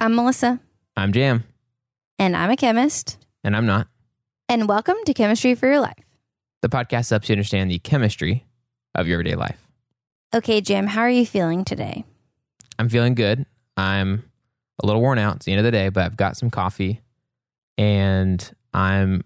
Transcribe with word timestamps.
I'm 0.00 0.14
Melissa, 0.14 0.60
I'm 0.96 1.12
Jam, 1.12 1.44
and 2.18 2.34
I'm 2.36 2.50
a 2.50 2.56
chemist. 2.56 3.18
and 3.44 3.54
I'm 3.56 3.66
not. 3.66 3.88
And 4.48 4.68
welcome 4.68 4.96
to 5.06 5.14
Chemistry 5.14 5.54
for 5.54 5.66
Your 5.66 5.80
Life. 5.80 5.94
The 6.62 6.68
podcast 6.68 7.10
helps 7.10 7.28
you 7.28 7.34
understand 7.34 7.70
the 7.70 7.78
chemistry 7.78 8.46
of 8.94 9.06
your 9.06 9.16
everyday 9.20 9.36
life. 9.36 9.66
Okay, 10.34 10.60
Jim, 10.60 10.86
how 10.88 11.02
are 11.02 11.10
you 11.10 11.24
feeling 11.26 11.64
today? 11.64 12.04
I'm 12.78 12.88
feeling 12.88 13.14
good. 13.14 13.46
I'm 13.76 14.24
a 14.82 14.86
little 14.86 15.00
worn 15.02 15.18
out. 15.18 15.36
It's 15.36 15.46
the 15.46 15.52
end 15.52 15.60
of 15.60 15.64
the 15.64 15.70
day, 15.70 15.88
but 15.90 16.04
I've 16.04 16.16
got 16.16 16.36
some 16.36 16.50
coffee 16.50 17.00
and 17.78 18.54
I'm 18.72 19.22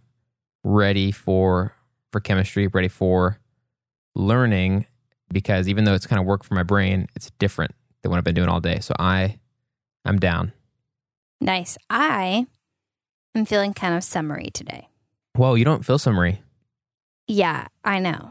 ready 0.64 1.12
for 1.12 1.74
for 2.12 2.20
chemistry, 2.20 2.66
ready 2.68 2.88
for 2.88 3.38
learning 4.14 4.86
because 5.32 5.68
even 5.68 5.84
though 5.84 5.94
it's 5.94 6.06
kind 6.06 6.20
of 6.20 6.26
work 6.26 6.44
for 6.44 6.54
my 6.54 6.62
brain, 6.62 7.08
it's 7.16 7.30
different 7.38 7.74
than 8.02 8.10
what 8.10 8.18
I've 8.18 8.24
been 8.24 8.34
doing 8.34 8.48
all 8.48 8.60
day. 8.60 8.80
So 8.80 8.94
I 8.98 9.38
I'm 10.04 10.18
down. 10.18 10.52
Nice. 11.44 11.76
I 11.90 12.46
am 13.34 13.44
feeling 13.44 13.74
kind 13.74 13.94
of 13.94 14.02
summery 14.02 14.48
today. 14.52 14.88
Whoa, 15.36 15.54
you 15.54 15.64
don't 15.64 15.84
feel 15.84 15.98
summery. 15.98 16.40
Yeah, 17.28 17.66
I 17.84 17.98
know. 17.98 18.30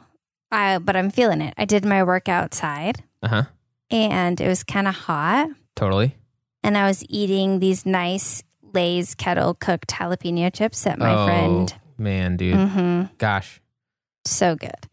I 0.51 0.79
but 0.79 0.95
I'm 0.95 1.09
feeling 1.11 1.41
it. 1.41 1.53
I 1.57 1.65
did 1.65 1.85
my 1.85 2.03
work 2.03 2.27
outside 2.27 3.03
Uh-huh. 3.21 3.43
and 3.91 4.41
it 4.41 4.47
was 4.47 4.63
kind 4.63 4.87
of 4.87 4.95
hot 4.95 5.49
Totally. 5.75 6.15
and 6.63 6.75
I 6.77 6.87
was 6.87 7.03
eating 7.07 7.59
these 7.59 7.85
nice 7.85 8.41
Lay's 8.73 9.13
kettle 9.13 9.53
cooked 9.53 9.91
jalapeno 9.91 10.51
chips 10.51 10.83
that 10.83 10.97
my 10.97 11.13
oh, 11.13 11.25
friend 11.27 11.75
Man, 11.99 12.37
dude. 12.37 12.55
Mhm. 12.55 13.15
Gosh. 13.19 13.61
so 14.25 14.55
good. 14.55 14.87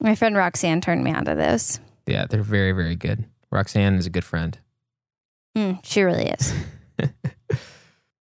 My 0.00 0.14
friend 0.14 0.36
Roxanne 0.36 0.80
turned 0.80 1.02
me 1.02 1.12
onto 1.12 1.34
those. 1.34 1.80
Yeah, 2.06 2.26
they're 2.30 2.42
very, 2.44 2.70
very 2.72 2.94
good. 2.96 3.24
Roxanne 3.50 3.94
is 3.96 4.06
a 4.06 4.10
good 4.10 4.24
friend. 4.24 4.56
Mm, 5.56 5.80
she 5.84 6.02
really 6.02 6.26
is. 6.28 6.54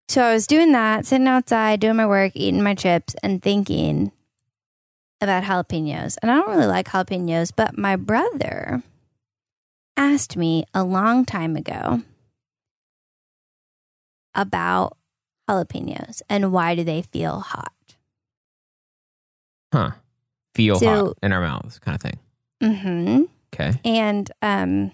So 0.10 0.24
I 0.24 0.34
was 0.34 0.48
doing 0.48 0.72
that, 0.72 1.06
sitting 1.06 1.28
outside, 1.28 1.80
doing 1.80 1.96
my 1.96 2.08
work, 2.08 2.32
eating 2.34 2.64
my 2.64 2.74
chips, 2.74 3.14
and 3.22 3.40
thinking 3.44 4.12
about 5.22 5.44
jalapenos. 5.44 6.18
And 6.24 6.32
I 6.32 6.36
don't 6.38 6.50
really 6.50 6.66
like 6.66 6.88
jalapenos, 6.88 7.52
but 7.56 7.78
my 7.78 7.96
brother 7.96 8.82
asked 9.96 10.36
me 10.36 10.66
a 10.74 10.84
long 10.84 11.26
time 11.26 11.56
ago 11.56 12.02
about 14.34 14.98
jalapenos 15.48 16.22
and 16.30 16.52
why 16.52 16.74
do 16.74 16.84
they 16.84 17.02
feel 17.04 17.42
hot. 17.42 17.74
Huh. 19.74 19.92
Feel 20.56 20.80
So- 20.80 21.06
hot 21.08 21.18
in 21.22 21.32
our 21.32 21.42
mouths 21.42 21.78
kind 21.80 21.94
of 21.96 22.02
thing. 22.02 22.20
Mm-hmm. 22.64 23.24
Okay. 23.54 23.80
And 23.86 24.32
um, 24.42 24.92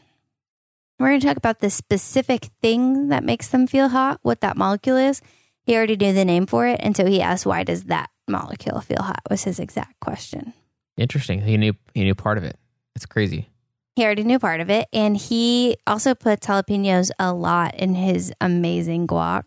we're 0.99 1.07
going 1.09 1.19
to 1.19 1.27
talk 1.27 1.37
about 1.37 1.59
the 1.59 1.69
specific 1.69 2.49
thing 2.61 3.09
that 3.09 3.23
makes 3.23 3.47
them 3.49 3.67
feel 3.67 3.89
hot, 3.89 4.19
what 4.21 4.41
that 4.41 4.57
molecule 4.57 4.97
is. 4.97 5.21
He 5.63 5.75
already 5.75 5.95
knew 5.95 6.13
the 6.13 6.25
name 6.25 6.45
for 6.45 6.67
it. 6.67 6.79
And 6.81 6.95
so 6.95 7.05
he 7.05 7.21
asked, 7.21 7.45
why 7.45 7.63
does 7.63 7.85
that 7.85 8.09
molecule 8.27 8.79
feel 8.81 9.01
hot? 9.01 9.21
was 9.29 9.43
his 9.43 9.59
exact 9.59 9.99
question. 9.99 10.53
Interesting. 10.97 11.41
He 11.41 11.57
knew 11.57 11.73
he 11.93 12.03
knew 12.03 12.15
part 12.15 12.37
of 12.37 12.43
it. 12.43 12.57
It's 12.95 13.05
crazy. 13.05 13.49
He 13.95 14.05
already 14.05 14.23
knew 14.23 14.39
part 14.39 14.61
of 14.61 14.69
it. 14.69 14.87
And 14.93 15.17
he 15.17 15.75
also 15.87 16.15
puts 16.15 16.47
jalapenos 16.47 17.11
a 17.19 17.33
lot 17.33 17.75
in 17.75 17.95
his 17.95 18.31
amazing 18.39 19.07
guac. 19.07 19.43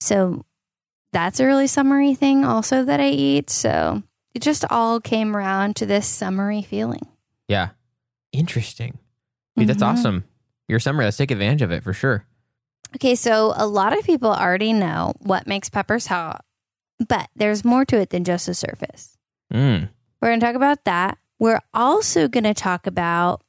So 0.00 0.44
that's 1.12 1.40
a 1.40 1.46
really 1.46 1.66
summery 1.66 2.14
thing 2.14 2.44
also 2.44 2.84
that 2.84 3.00
I 3.00 3.08
eat. 3.08 3.50
So 3.50 4.02
it 4.34 4.40
just 4.42 4.64
all 4.70 5.00
came 5.00 5.36
around 5.36 5.76
to 5.76 5.86
this 5.86 6.06
summery 6.06 6.62
feeling. 6.62 7.06
Yeah. 7.48 7.70
Interesting. 8.32 8.98
Dude, 9.56 9.68
that's 9.68 9.82
Mhm. 9.82 9.86
awesome. 9.92 10.24
Your 10.68 10.78
summer, 10.78 11.02
let's 11.02 11.16
take 11.16 11.30
advantage 11.30 11.62
of 11.62 11.72
it 11.72 11.82
for 11.82 11.92
sure. 11.92 12.26
Okay, 12.96 13.14
so 13.14 13.52
a 13.56 13.66
lot 13.66 13.96
of 13.96 14.04
people 14.04 14.30
already 14.30 14.72
know 14.72 15.14
what 15.18 15.46
makes 15.46 15.68
peppers 15.68 16.06
hot, 16.06 16.44
but 17.08 17.28
there's 17.34 17.64
more 17.64 17.84
to 17.86 17.98
it 17.98 18.10
than 18.10 18.24
just 18.24 18.46
the 18.46 18.54
surface. 18.54 19.16
Mm. 19.52 19.88
We're 20.20 20.28
going 20.28 20.40
to 20.40 20.46
talk 20.46 20.54
about 20.54 20.84
that. 20.84 21.18
We're 21.38 21.60
also 21.72 22.28
going 22.28 22.44
to 22.44 22.54
talk 22.54 22.86
about 22.86 23.42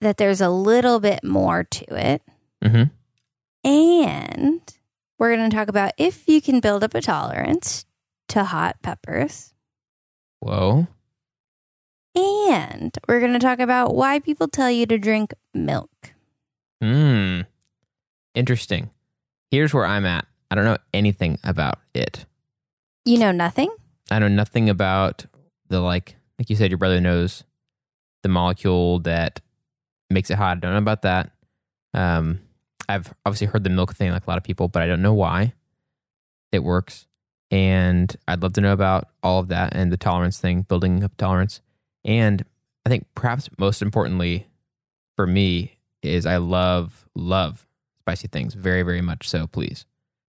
that 0.00 0.16
there's 0.16 0.40
a 0.40 0.50
little 0.50 0.98
bit 1.00 1.22
more 1.22 1.64
to 1.64 1.84
it. 1.94 2.22
Mm-hmm. 2.62 3.68
And 3.68 4.74
we're 5.18 5.36
going 5.36 5.48
to 5.48 5.56
talk 5.56 5.68
about 5.68 5.92
if 5.96 6.28
you 6.28 6.42
can 6.42 6.60
build 6.60 6.82
up 6.82 6.94
a 6.94 7.00
tolerance 7.00 7.86
to 8.28 8.44
hot 8.44 8.76
peppers. 8.82 9.54
Whoa. 10.40 10.88
And 12.14 12.96
we're 13.08 13.20
going 13.20 13.32
to 13.32 13.38
talk 13.38 13.58
about 13.58 13.94
why 13.94 14.18
people 14.18 14.48
tell 14.48 14.70
you 14.70 14.86
to 14.86 14.98
drink 14.98 15.32
milk. 15.54 15.90
Hmm. 16.82 17.42
Interesting. 18.34 18.90
Here's 19.50 19.72
where 19.72 19.86
I'm 19.86 20.04
at. 20.04 20.26
I 20.50 20.54
don't 20.54 20.64
know 20.64 20.78
anything 20.92 21.38
about 21.44 21.78
it. 21.94 22.26
You 23.04 23.18
know 23.18 23.32
nothing? 23.32 23.70
I 24.10 24.18
know 24.18 24.28
nothing 24.28 24.68
about 24.68 25.24
the 25.68 25.80
like 25.80 26.16
like 26.38 26.50
you 26.50 26.56
said, 26.56 26.70
your 26.70 26.78
brother 26.78 27.00
knows 27.00 27.44
the 28.22 28.28
molecule 28.28 28.98
that 29.00 29.40
makes 30.10 30.30
it 30.30 30.38
hot. 30.38 30.56
I 30.56 30.60
don't 30.60 30.72
know 30.72 30.78
about 30.78 31.02
that. 31.02 31.30
Um, 31.94 32.40
I've 32.88 33.12
obviously 33.24 33.46
heard 33.46 33.64
the 33.64 33.70
milk 33.70 33.94
thing 33.94 34.10
like 34.10 34.26
a 34.26 34.30
lot 34.30 34.38
of 34.38 34.44
people, 34.44 34.68
but 34.68 34.82
I 34.82 34.86
don't 34.86 35.02
know 35.02 35.14
why 35.14 35.52
it 36.50 36.62
works. 36.62 37.06
And 37.50 38.14
I'd 38.26 38.42
love 38.42 38.54
to 38.54 38.60
know 38.60 38.72
about 38.72 39.08
all 39.22 39.38
of 39.38 39.48
that 39.48 39.74
and 39.74 39.92
the 39.92 39.96
tolerance 39.96 40.38
thing, 40.38 40.62
building 40.62 41.04
up 41.04 41.16
tolerance. 41.16 41.60
And 42.04 42.44
I 42.84 42.88
think 42.88 43.06
perhaps 43.14 43.48
most 43.58 43.82
importantly 43.82 44.46
for 45.16 45.26
me 45.26 45.76
is 46.02 46.26
I 46.26 46.38
love, 46.38 47.06
love 47.14 47.66
spicy 48.00 48.28
things 48.28 48.54
very, 48.54 48.82
very 48.82 49.00
much 49.00 49.28
so, 49.28 49.46
please. 49.46 49.86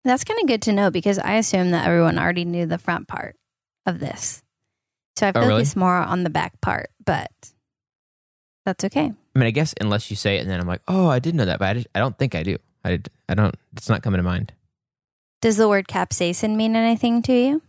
That's 0.04 0.24
kind 0.24 0.40
of 0.40 0.48
good 0.48 0.62
to 0.62 0.72
know 0.72 0.90
because 0.90 1.18
I 1.18 1.34
assume 1.34 1.70
that 1.70 1.86
everyone 1.86 2.18
already 2.18 2.44
knew 2.44 2.66
the 2.66 2.78
front 2.78 3.06
part 3.06 3.36
of 3.86 4.00
this. 4.00 4.42
So 5.16 5.26
I 5.28 5.32
Oh, 5.34 5.40
really? 5.40 5.50
focus 5.62 5.76
more 5.76 5.96
on 5.96 6.24
the 6.24 6.30
back 6.30 6.60
part, 6.60 6.90
but 7.04 7.30
that's 8.64 8.82
okay. 8.84 9.12
I 9.34 9.38
mean, 9.38 9.46
I 9.46 9.50
guess 9.50 9.74
unless 9.80 10.10
you 10.10 10.16
say 10.16 10.36
it 10.36 10.40
and 10.40 10.50
then 10.50 10.58
I'm 10.58 10.66
like, 10.66 10.80
oh, 10.88 11.08
I 11.08 11.18
did 11.18 11.34
know 11.34 11.44
that, 11.44 11.58
but 11.58 11.68
I, 11.68 11.74
just, 11.74 11.86
I 11.94 11.98
don't 12.00 12.16
think 12.18 12.34
I 12.34 12.42
do. 12.42 12.56
I, 12.84 13.00
I 13.28 13.34
don't, 13.34 13.54
it's 13.76 13.88
not 13.88 14.02
coming 14.02 14.18
to 14.18 14.22
mind. 14.22 14.52
Does 15.42 15.56
the 15.58 15.68
word 15.68 15.86
capsaicin 15.86 16.56
mean 16.56 16.74
anything 16.74 17.22
to 17.22 17.32
you? 17.32 17.62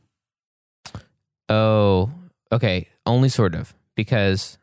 Oh, 1.49 2.09
okay. 2.51 2.87
Only 3.05 3.29
sort 3.29 3.55
of 3.55 3.73
because 3.95 4.57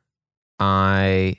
I, 0.58 1.36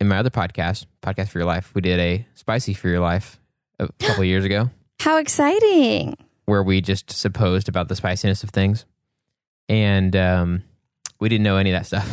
in 0.00 0.08
my 0.08 0.18
other 0.18 0.30
podcast, 0.30 0.86
Podcast 1.02 1.28
for 1.28 1.38
Your 1.38 1.46
Life, 1.46 1.72
we 1.74 1.80
did 1.80 1.98
a 1.98 2.26
Spicy 2.34 2.74
for 2.74 2.88
Your 2.88 3.00
Life 3.00 3.40
a 3.78 3.88
couple 4.00 4.24
years 4.24 4.44
ago 4.44 4.70
How 5.00 5.18
exciting. 5.18 6.16
where 6.44 6.62
we 6.62 6.80
just 6.80 7.10
supposed 7.10 7.68
about 7.68 7.88
the 7.88 7.96
spiciness 7.96 8.42
of 8.42 8.50
things. 8.50 8.84
And 9.68 10.14
um, 10.16 10.62
we 11.20 11.28
didn't 11.28 11.44
know 11.44 11.56
any 11.56 11.70
of 11.72 11.78
that 11.78 11.86
stuff. 11.86 12.10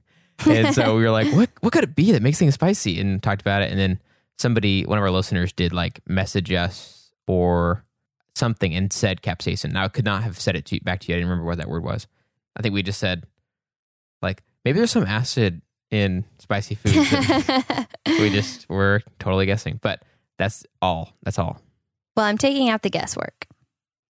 and 0.46 0.74
so 0.74 0.96
we 0.96 1.02
were 1.02 1.10
like, 1.10 1.32
what, 1.32 1.50
what 1.60 1.72
could 1.72 1.84
it 1.84 1.94
be 1.94 2.12
that 2.12 2.22
makes 2.22 2.38
things 2.38 2.54
spicy? 2.54 3.00
And 3.00 3.22
talked 3.22 3.40
about 3.40 3.62
it. 3.62 3.70
And 3.70 3.78
then 3.78 4.00
somebody, 4.36 4.84
one 4.84 4.98
of 4.98 5.04
our 5.04 5.10
listeners, 5.10 5.52
did 5.52 5.72
like 5.72 6.00
message 6.08 6.52
us 6.52 7.12
or 7.26 7.84
something 8.34 8.74
and 8.74 8.92
said 8.92 9.22
capsaicin. 9.22 9.72
Now, 9.72 9.84
I 9.84 9.88
could 9.88 10.04
not 10.04 10.22
have 10.22 10.38
said 10.40 10.56
it 10.56 10.64
to, 10.66 10.76
you, 10.76 10.80
back 10.80 11.00
to 11.00 11.08
you. 11.08 11.14
I 11.14 11.18
didn't 11.18 11.30
remember 11.30 11.46
what 11.46 11.58
that 11.58 11.68
word 11.68 11.84
was. 11.84 12.06
I 12.56 12.62
think 12.62 12.74
we 12.74 12.82
just 12.82 12.98
said, 13.00 13.24
like, 14.22 14.42
maybe 14.64 14.78
there's 14.78 14.90
some 14.90 15.06
acid 15.06 15.62
in 15.90 16.24
spicy 16.38 16.74
food. 16.74 16.94
we 18.06 18.30
just 18.30 18.68
were 18.68 19.02
totally 19.18 19.46
guessing. 19.46 19.78
But 19.82 20.02
that's 20.38 20.64
all. 20.82 21.12
That's 21.22 21.38
all. 21.38 21.60
well, 22.16 22.26
I'm 22.26 22.38
taking 22.38 22.68
out 22.68 22.82
the 22.82 22.90
guesswork. 22.90 23.46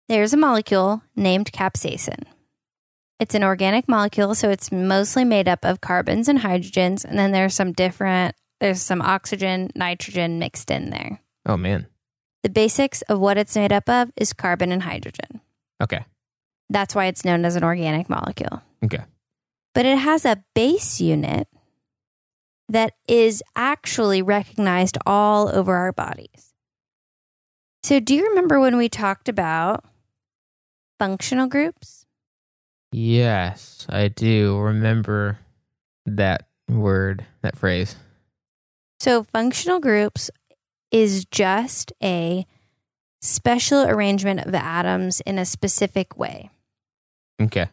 There's 0.08 0.32
a 0.32 0.36
molecule 0.36 1.02
named 1.14 1.52
capsaicin. 1.52 2.24
It's 3.20 3.34
an 3.34 3.44
organic 3.44 3.86
molecule, 3.88 4.34
so 4.34 4.50
it's 4.50 4.72
mostly 4.72 5.24
made 5.24 5.46
up 5.46 5.64
of 5.64 5.80
carbons 5.82 6.26
and 6.26 6.40
hydrogens, 6.40 7.04
and 7.04 7.18
then 7.18 7.32
there's 7.32 7.54
some 7.54 7.72
different, 7.72 8.34
there's 8.60 8.80
some 8.80 9.02
oxygen, 9.02 9.70
nitrogen 9.76 10.38
mixed 10.38 10.70
in 10.70 10.90
there. 10.90 11.20
Oh, 11.46 11.56
man. 11.58 11.86
The 12.42 12.48
basics 12.48 13.02
of 13.02 13.20
what 13.20 13.36
it's 13.36 13.54
made 13.54 13.72
up 13.72 13.88
of 13.90 14.10
is 14.16 14.32
carbon 14.32 14.72
and 14.72 14.82
hydrogen. 14.82 15.42
Okay. 15.82 16.04
That's 16.70 16.94
why 16.94 17.06
it's 17.06 17.24
known 17.24 17.44
as 17.44 17.56
an 17.56 17.62
organic 17.64 18.08
molecule. 18.08 18.62
Okay. 18.82 19.02
But 19.74 19.86
it 19.86 19.98
has 19.98 20.24
a 20.24 20.42
base 20.54 21.00
unit 21.00 21.48
that 22.68 22.94
is 23.08 23.42
actually 23.56 24.22
recognized 24.22 24.96
all 25.04 25.48
over 25.48 25.74
our 25.74 25.92
bodies. 25.92 26.54
So, 27.82 27.98
do 27.98 28.14
you 28.14 28.28
remember 28.28 28.60
when 28.60 28.76
we 28.76 28.88
talked 28.88 29.28
about 29.28 29.84
functional 30.98 31.46
groups? 31.46 32.06
Yes, 32.92 33.86
I 33.88 34.08
do 34.08 34.58
remember 34.58 35.38
that 36.06 36.48
word, 36.68 37.24
that 37.42 37.56
phrase. 37.56 37.96
So, 38.98 39.22
functional 39.24 39.80
groups 39.80 40.30
is 40.90 41.24
just 41.24 41.92
a 42.02 42.46
special 43.20 43.82
arrangement 43.82 44.40
of 44.40 44.54
atoms 44.54 45.20
in 45.20 45.38
a 45.38 45.44
specific 45.44 46.18
way. 46.18 46.50
Okay. 47.40 47.68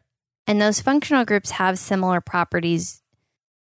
And 0.48 0.62
those 0.62 0.80
functional 0.80 1.26
groups 1.26 1.52
have 1.52 1.78
similar 1.78 2.22
properties 2.22 3.02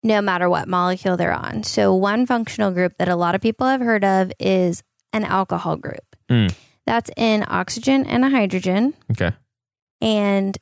no 0.02 0.22
matter 0.22 0.49
what 0.49 0.69
molecule 0.69 1.17
they're 1.17 1.32
on. 1.32 1.62
So, 1.64 1.94
one 1.94 2.25
functional 2.25 2.70
group 2.70 2.94
that 2.99 3.08
a 3.08 3.17
lot 3.17 3.34
of 3.34 3.40
people 3.40 3.67
have 3.67 3.81
heard 3.81 4.05
of 4.05 4.32
is 4.38 4.82
an 5.12 5.25
alcohol 5.25 5.76
group. 5.76 6.17
Mm. 6.31 6.55
That's 6.87 7.11
an 7.17 7.44
oxygen 7.49 8.06
and 8.06 8.25
a 8.25 8.31
hydrogen. 8.31 8.94
Okay. 9.11 9.32
And 10.00 10.56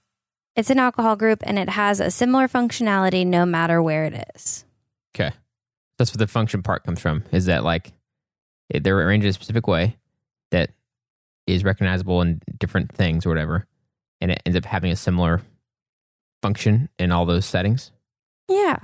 it's 0.56 0.70
an 0.70 0.78
alcohol 0.78 1.14
group 1.14 1.40
and 1.44 1.58
it 1.58 1.68
has 1.68 2.00
a 2.00 2.10
similar 2.10 2.48
functionality 2.48 3.24
no 3.24 3.46
matter 3.46 3.80
where 3.80 4.04
it 4.04 4.28
is. 4.34 4.64
Okay. 5.14 5.32
That's 5.96 6.12
where 6.12 6.18
the 6.18 6.26
function 6.26 6.62
part 6.62 6.84
comes 6.84 7.00
from. 7.00 7.22
Is 7.30 7.46
that 7.46 7.62
like 7.62 7.92
they're 8.74 8.98
arranged 8.98 9.24
in 9.24 9.30
a 9.30 9.32
specific 9.32 9.66
way 9.68 9.96
that 10.50 10.70
is 11.46 11.64
recognizable 11.64 12.20
in 12.22 12.40
different 12.58 12.92
things 12.92 13.24
or 13.24 13.30
whatever, 13.30 13.66
and 14.20 14.30
it 14.32 14.42
ends 14.44 14.56
up 14.56 14.64
having 14.64 14.92
a 14.92 14.96
similar 14.96 15.40
function 16.42 16.88
in 16.98 17.10
all 17.12 17.26
those 17.26 17.46
settings, 17.46 17.90
Yeah. 18.48 18.76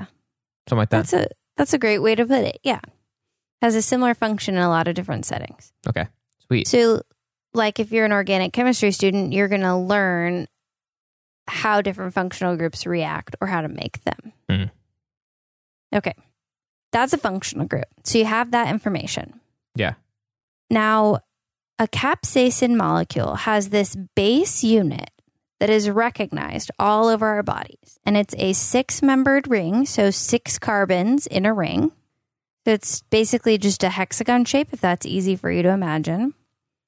something 0.68 0.78
like 0.78 0.90
that. 0.90 1.06
That's 1.08 1.12
a 1.12 1.28
that's 1.56 1.72
a 1.72 1.78
great 1.78 1.98
way 2.00 2.14
to 2.14 2.26
put 2.26 2.42
it. 2.44 2.58
Yeah. 2.64 2.80
Has 3.62 3.74
a 3.76 3.82
similar 3.82 4.14
function 4.14 4.56
in 4.56 4.62
a 4.62 4.68
lot 4.68 4.88
of 4.88 4.94
different 4.94 5.24
settings. 5.26 5.72
okay. 5.88 6.08
Sweet. 6.46 6.66
So 6.68 7.02
like 7.54 7.78
if 7.80 7.92
you're 7.92 8.04
an 8.04 8.12
organic 8.12 8.52
chemistry 8.52 8.90
student, 8.90 9.32
you're 9.32 9.48
going 9.48 9.60
to 9.62 9.76
learn 9.76 10.46
how 11.46 11.80
different 11.80 12.12
functional 12.12 12.56
groups 12.56 12.84
react 12.86 13.36
or 13.40 13.46
how 13.46 13.60
to 13.62 13.68
make 13.68 14.02
them. 14.04 14.32
Mhm. 14.50 14.70
Okay. 15.94 16.14
That's 16.92 17.12
a 17.12 17.18
functional 17.18 17.66
group. 17.66 17.86
So 18.04 18.18
you 18.18 18.24
have 18.24 18.50
that 18.50 18.68
information. 18.68 19.40
Yeah. 19.74 19.94
Now, 20.70 21.20
a 21.78 21.86
capsaicin 21.88 22.76
molecule 22.76 23.34
has 23.36 23.68
this 23.70 23.96
base 24.16 24.62
unit 24.64 25.10
that 25.60 25.70
is 25.70 25.88
recognized 25.88 26.70
all 26.78 27.08
over 27.08 27.26
our 27.26 27.42
bodies. 27.42 27.98
And 28.04 28.16
it's 28.16 28.34
a 28.36 28.52
six 28.52 29.02
membered 29.02 29.48
ring, 29.48 29.86
so 29.86 30.10
six 30.10 30.58
carbons 30.58 31.26
in 31.26 31.46
a 31.46 31.54
ring. 31.54 31.92
So 32.64 32.72
it's 32.72 33.02
basically 33.02 33.58
just 33.58 33.84
a 33.84 33.90
hexagon 33.90 34.44
shape, 34.44 34.68
if 34.72 34.80
that's 34.80 35.06
easy 35.06 35.36
for 35.36 35.50
you 35.50 35.62
to 35.62 35.68
imagine. 35.68 36.34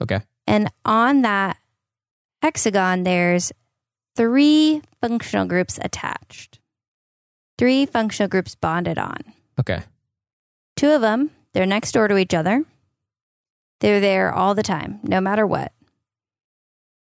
Okay. 0.02 0.20
And 0.46 0.70
on 0.84 1.22
that 1.22 1.58
hexagon, 2.42 3.02
there's 3.04 3.52
three 4.16 4.82
functional 5.00 5.46
groups 5.46 5.78
attached, 5.82 6.58
three 7.58 7.86
functional 7.86 8.28
groups 8.28 8.54
bonded 8.54 8.98
on. 8.98 9.18
Okay. 9.60 9.82
Two 10.76 10.90
of 10.90 11.00
them, 11.00 11.30
they're 11.52 11.66
next 11.66 11.92
door 11.92 12.08
to 12.08 12.16
each 12.16 12.34
other. 12.34 12.64
They're 13.80 14.00
there 14.00 14.32
all 14.32 14.54
the 14.54 14.62
time, 14.62 15.00
no 15.02 15.20
matter 15.20 15.46
what. 15.46 15.72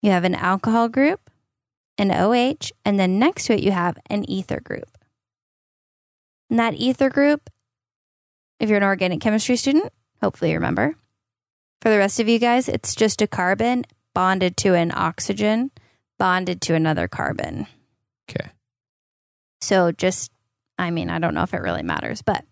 You 0.01 0.11
have 0.11 0.23
an 0.23 0.35
alcohol 0.35 0.89
group, 0.89 1.24
an 1.97 2.11
OH, 2.11 2.71
and 2.83 2.99
then 2.99 3.19
next 3.19 3.45
to 3.45 3.53
it, 3.53 3.63
you 3.63 3.71
have 3.71 3.97
an 4.09 4.29
ether 4.29 4.59
group. 4.59 4.97
And 6.49 6.59
that 6.59 6.75
ether 6.75 7.09
group, 7.09 7.49
if 8.59 8.69
you're 8.69 8.77
an 8.77 8.83
organic 8.83 9.21
chemistry 9.21 9.55
student, 9.55 9.91
hopefully 10.21 10.51
you 10.51 10.57
remember. 10.57 10.95
For 11.81 11.89
the 11.89 11.97
rest 11.97 12.19
of 12.19 12.27
you 12.27 12.39
guys, 12.39 12.67
it's 12.67 12.95
just 12.95 13.21
a 13.21 13.27
carbon 13.27 13.85
bonded 14.13 14.57
to 14.57 14.73
an 14.73 14.91
oxygen, 14.95 15.71
bonded 16.17 16.61
to 16.61 16.73
another 16.73 17.07
carbon. 17.07 17.67
Okay. 18.29 18.49
So 19.61 19.91
just, 19.91 20.31
I 20.77 20.91
mean, 20.91 21.09
I 21.09 21.19
don't 21.19 21.33
know 21.33 21.43
if 21.43 21.53
it 21.53 21.61
really 21.61 21.83
matters, 21.83 22.21
but 22.21 22.45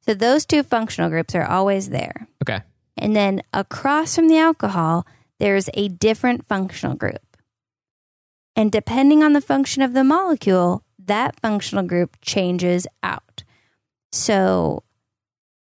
so 0.00 0.14
those 0.14 0.44
two 0.44 0.62
functional 0.62 1.10
groups 1.10 1.34
are 1.34 1.46
always 1.46 1.90
there. 1.90 2.26
Okay. 2.42 2.60
And 2.96 3.14
then 3.14 3.42
across 3.52 4.14
from 4.14 4.28
the 4.28 4.38
alcohol, 4.38 5.06
there's 5.38 5.68
a 5.74 5.88
different 5.88 6.46
functional 6.46 6.94
group. 6.94 7.33
And 8.56 8.70
depending 8.70 9.22
on 9.22 9.32
the 9.32 9.40
function 9.40 9.82
of 9.82 9.94
the 9.94 10.04
molecule, 10.04 10.82
that 10.98 11.38
functional 11.40 11.84
group 11.84 12.16
changes 12.20 12.86
out. 13.02 13.44
So 14.12 14.84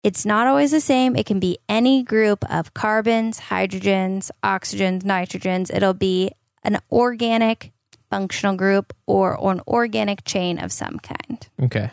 it's 0.04 0.26
not 0.26 0.48
always 0.48 0.72
the 0.72 0.82
same. 0.82 1.16
It 1.16 1.26
can 1.26 1.40
be 1.40 1.60
any 1.68 2.04
group 2.04 2.44
of 2.50 2.74
carbons, 2.74 3.42
hydrogens, 3.42 4.32
oxygens, 4.44 5.04
nitrogens. 5.04 5.74
It'll 5.74 5.94
be 5.94 6.32
an 6.64 6.80
organic 6.92 7.72
functional 8.10 8.56
group 8.56 8.94
or, 9.06 9.38
or 9.38 9.52
an 9.52 9.62
organic 9.68 10.24
chain 10.24 10.58
of 10.58 10.72
some 10.72 11.00
kind. 11.00 11.48
Okay. 11.62 11.92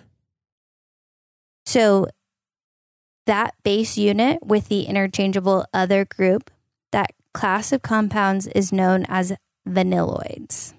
So 1.67 2.07
that 3.27 3.55
base 3.65 3.99
unit 3.99 4.39
with 4.45 4.69
the 4.69 4.85
interchangeable 4.85 5.67
other 5.75 6.05
group, 6.05 6.51
that 6.93 7.11
class 7.35 7.73
of 7.73 7.83
compounds 7.83 8.47
is 8.47 8.73
known 8.73 9.05
as 9.09 9.33
vanilloids. 9.69 10.73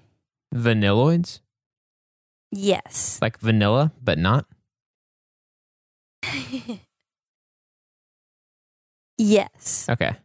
Vanilloids? 0.54 1.40
Yes. 2.50 3.18
Like 3.20 3.38
vanilla, 3.38 3.92
but 4.02 4.18
not? 4.18 4.46
yes. 9.18 9.86
Okay. 9.88 10.16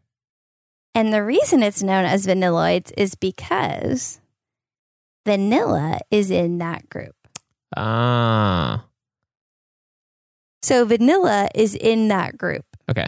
And 0.96 1.14
the 1.14 1.24
reason 1.24 1.64
it's 1.64 1.82
known 1.82 2.06
as 2.06 2.28
vanilloids 2.28 2.92
is 2.98 3.16
because 3.16 4.22
vanilla 5.26 6.00
is 6.12 6.30
in 6.30 6.60
that 6.60 6.90
group. 6.90 7.16
Ah. 7.76 8.86
So 10.62 10.86
vanilla 10.86 11.50
is 11.56 11.76
in 11.76 12.08
that 12.10 12.38
group. 12.38 12.66
Okay. 12.90 13.08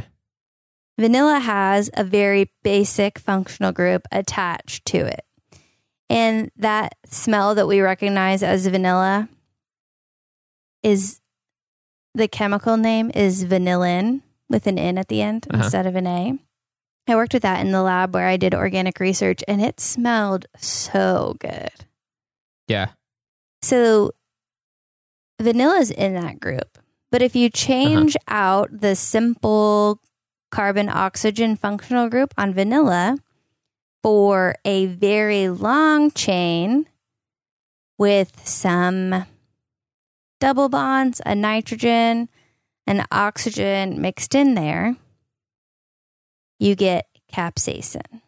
Vanilla 0.97 1.39
has 1.39 1.89
a 1.94 2.03
very 2.03 2.51
basic 2.63 3.19
functional 3.19 3.71
group 3.71 4.07
attached 4.12 4.85
to 4.85 4.97
it. 5.06 5.25
And 6.10 6.52
that 6.57 6.94
smell 7.07 7.56
that 7.56 7.68
we 7.68 7.81
recognize 7.81 8.44
as 8.44 8.68
vanilla 8.68 9.28
is 10.84 11.19
the 12.13 12.28
chemical 12.28 12.78
name 12.78 13.12
is 13.13 13.44
vanillin 13.46 14.22
with 14.50 14.68
an 14.68 14.78
N 14.78 14.98
at 14.98 15.07
the 15.07 15.22
end 15.22 15.48
Uh-huh. 15.52 15.63
instead 15.63 15.86
of 15.88 15.96
an 15.96 16.07
A. 16.07 16.38
I 17.07 17.16
worked 17.16 17.34
with 17.34 17.42
that 17.44 17.60
in 17.63 17.72
the 17.72 17.81
lab 17.84 18.13
where 18.13 18.28
I 18.28 18.38
did 18.38 18.54
organic 18.56 19.00
research 19.00 19.44
and 19.48 19.62
it 19.62 19.80
smelled 19.80 20.46
so 20.57 21.36
good. 21.40 21.69
Yeah. 22.68 22.90
So 23.62 24.12
vanilla 25.42 25.78
is 25.78 25.92
in 25.92 26.13
that 26.16 26.40
group. 26.40 26.78
But 27.12 27.22
if 27.22 27.36
you 27.36 27.50
change 27.50 28.16
out 28.28 28.69
the 28.81 28.96
simple 28.96 30.00
carbon 30.51 30.90
oxygen 30.90 31.56
functional 31.56 32.10
group 32.10 32.34
on 32.38 32.54
vanilla 32.54 33.18
for 34.06 34.54
a 34.63 34.86
very 34.86 35.50
long 35.50 36.12
chain 36.12 36.86
with 37.98 38.48
some 38.48 39.25
double 40.39 40.70
bonds, 40.70 41.20
a 41.25 41.34
nitrogen, 41.34 42.29
and 42.86 43.03
oxygen 43.12 44.00
mixed 44.00 44.36
in 44.36 44.53
there, 44.53 44.96
you 46.60 46.75
get 46.75 47.08
capsaicin. 47.34 48.22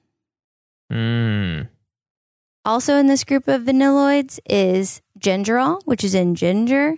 Mm. 0.92 1.68
Also 2.66 2.96
in 2.96 3.06
this 3.06 3.24
group 3.24 3.48
of 3.48 3.62
vanilloids 3.62 4.40
is 4.50 5.04
gingerol, 5.20 5.80
which 5.86 6.04
is 6.04 6.16
in 6.16 6.34
ginger, 6.34 6.96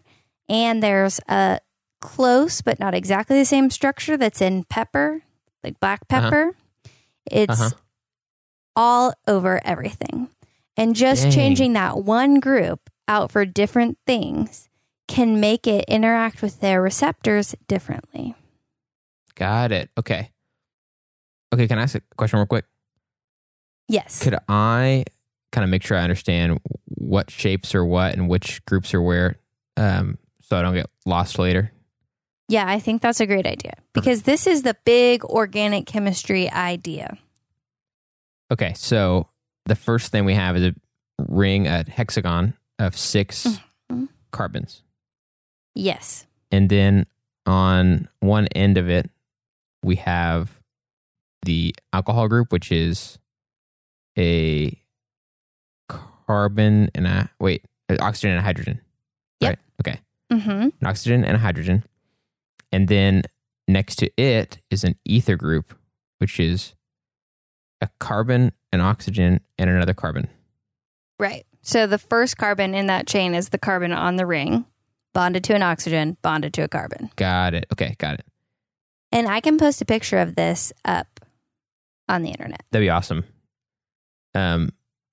and 0.48 0.82
there's 0.82 1.20
a 1.27 1.60
close 2.00 2.62
but 2.62 2.80
not 2.80 2.96
exactly 2.96 3.38
the 3.38 3.44
same 3.44 3.70
structure 3.72 4.15
that's 4.15 4.42
in 4.42 4.63
pepper, 4.63 5.22
like 5.65 5.77
black 5.82 6.03
Uh-huh. 6.10 6.22
pepper. 6.22 6.56
It's 7.30 7.60
Uh-huh. 7.60 7.75
All 8.79 9.13
over 9.27 9.59
everything. 9.65 10.29
And 10.77 10.95
just 10.95 11.24
Dang. 11.24 11.31
changing 11.33 11.74
that 11.74 11.98
one 11.98 12.39
group 12.39 12.89
out 13.09 13.29
for 13.29 13.43
different 13.43 13.98
things 14.07 14.69
can 15.09 15.41
make 15.41 15.67
it 15.67 15.83
interact 15.89 16.41
with 16.41 16.62
their 16.62 16.81
receptors 16.81 17.53
differently. 17.67 18.36
Got 19.36 19.74
it. 19.74 19.89
Okay. 19.98 20.31
Okay, 21.53 21.67
can 21.67 21.77
I 21.77 21.83
ask 21.83 21.95
a 21.95 22.01
question 22.15 22.39
real 22.39 22.45
quick? 22.45 22.63
Yes. 23.89 24.24
Could 24.24 24.38
I 24.48 25.03
kind 25.51 25.63
of 25.63 25.69
make 25.69 25.83
sure 25.83 25.98
I 25.98 26.03
understand 26.03 26.62
what 26.86 27.29
shapes 27.29 27.75
are 27.75 27.83
what 27.83 28.13
and 28.13 28.29
which 28.29 28.63
groups 28.65 28.93
are 28.93 29.01
where 29.01 29.36
um, 29.75 30.17
so 30.41 30.57
I 30.57 30.62
don't 30.62 30.75
get 30.75 30.89
lost 31.05 31.38
later? 31.38 31.74
Yeah, 32.48 32.65
I 32.67 32.79
think 32.79 33.01
that's 33.01 33.19
a 33.19 33.25
great 33.25 33.45
idea 33.45 33.74
because 33.93 34.24
this 34.24 34.48
is 34.48 34.63
the 34.63 34.75
big 34.86 35.25
organic 35.25 35.86
chemistry 35.86 36.50
idea. 36.50 37.17
Okay, 38.51 38.74
so 38.75 39.27
the 39.65 39.75
first 39.75 40.12
thing 40.12 40.25
we 40.25 40.34
have 40.34 40.56
is 40.58 40.63
a 40.63 40.75
ring, 41.27 41.68
a 41.68 41.84
hexagon 41.89 42.56
of 42.79 42.98
6 42.98 43.60
Mhm. 43.91 44.10
carbons. 44.32 44.84
Yes. 45.75 46.25
And 46.51 46.70
then 46.70 47.06
on 47.46 48.10
one 48.22 48.48
end 48.48 48.77
of 48.77 48.89
it, 48.89 49.10
we 49.84 49.98
have 49.98 50.60
the 51.44 51.75
alcohol 51.94 52.27
group, 52.27 52.51
which 52.51 52.72
is 52.72 53.20
a 54.18 54.77
carbon 55.88 56.89
and 56.96 57.08
a 57.08 57.29
wait, 57.39 57.65
uh, 57.89 57.98
oxygen 58.01 58.32
and 58.32 58.39
a 58.39 58.44
hydrogen. 58.44 58.82
Yep. 59.41 59.50
Right. 59.50 59.60
Okay. 59.88 60.00
Mm-hmm. 60.32 60.50
An 60.82 60.88
oxygen 60.88 61.24
and 61.24 61.36
a 61.36 61.39
hydrogen. 61.39 61.84
And 62.72 62.88
then 62.88 63.24
next 63.68 63.96
to 63.98 64.12
it 64.22 64.60
is 64.70 64.84
an 64.84 64.96
ether 65.06 65.36
group, 65.36 65.77
which 66.20 66.39
is 66.39 66.75
a 67.81 67.89
carbon, 68.00 68.51
an 68.71 68.81
oxygen, 68.81 69.41
and 69.57 69.69
another 69.69 69.93
carbon. 69.93 70.27
Right. 71.17 71.45
So 71.62 71.88
the 71.88 71.98
first 71.98 72.38
carbon 72.38 72.74
in 72.74 72.88
that 72.88 73.07
chain 73.07 73.36
is 73.36 73.50
the 73.50 73.57
carbon 73.57 73.91
on 73.91 74.15
the 74.15 74.25
ring, 74.25 74.65
bonded 75.13 75.43
to 75.45 75.55
an 75.55 75.63
oxygen, 75.63 76.17
bonded 76.21 76.53
to 76.55 76.62
a 76.63 76.67
carbon. 76.67 77.12
Got 77.15 77.53
it. 77.53 77.65
Okay, 77.74 77.95
got 77.98 78.15
it. 78.15 78.25
And 79.12 79.27
I 79.27 79.41
can 79.41 79.57
post 79.57 79.81
a 79.81 79.86
picture 79.86 80.19
of 80.19 80.36
this 80.36 80.71
up 80.86 81.19
on 82.07 82.21
the 82.21 82.29
internet. 82.29 82.63
That'd 82.71 82.86
be 82.86 82.89
awesome. 82.89 83.24
Um, 84.36 84.71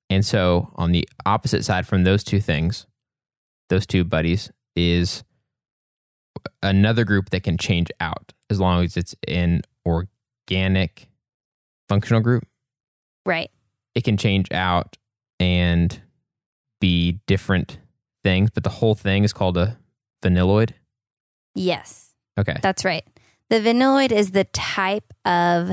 and 0.08 0.24
so 0.24 0.70
on 0.76 0.92
the 0.92 1.08
opposite 1.24 1.64
side 1.64 1.86
from 1.86 2.04
those 2.04 2.22
two 2.22 2.40
things, 2.40 2.86
those 3.68 3.86
two 3.86 4.04
buddies 4.04 4.50
is 4.76 5.24
another 6.62 7.04
group 7.04 7.30
that 7.30 7.42
can 7.42 7.58
change 7.58 7.90
out 8.00 8.32
as 8.50 8.60
long 8.60 8.84
as 8.84 8.96
it's 8.96 9.14
an 9.26 9.62
organic 9.84 11.08
functional 11.88 12.20
group. 12.20 12.46
Right. 13.26 13.50
It 13.94 14.04
can 14.04 14.16
change 14.16 14.50
out 14.52 14.96
and 15.40 16.00
be 16.80 17.20
different 17.26 17.78
things, 18.24 18.50
but 18.50 18.62
the 18.64 18.70
whole 18.70 18.94
thing 18.94 19.24
is 19.24 19.32
called 19.32 19.56
a 19.58 19.78
vanilloid. 20.22 20.70
Yes, 21.54 22.14
Okay. 22.38 22.56
that's 22.62 22.84
right. 22.84 23.04
The 23.50 23.60
vanilloid 23.60 24.12
is 24.12 24.32
the 24.32 24.44
type 24.44 25.12
of, 25.24 25.70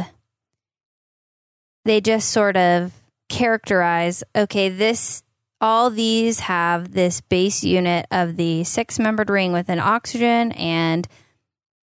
they 1.85 1.99
just 2.01 2.29
sort 2.29 2.55
of 2.55 2.93
characterize, 3.29 4.23
okay, 4.35 4.69
this, 4.69 5.23
all 5.59 5.89
these 5.89 6.41
have 6.41 6.93
this 6.93 7.19
base 7.21 7.63
unit 7.63 8.05
of 8.11 8.35
the 8.37 8.63
six 8.63 8.99
membered 8.99 9.29
ring 9.29 9.51
with 9.51 9.69
an 9.69 9.79
oxygen 9.79 10.51
and 10.53 11.07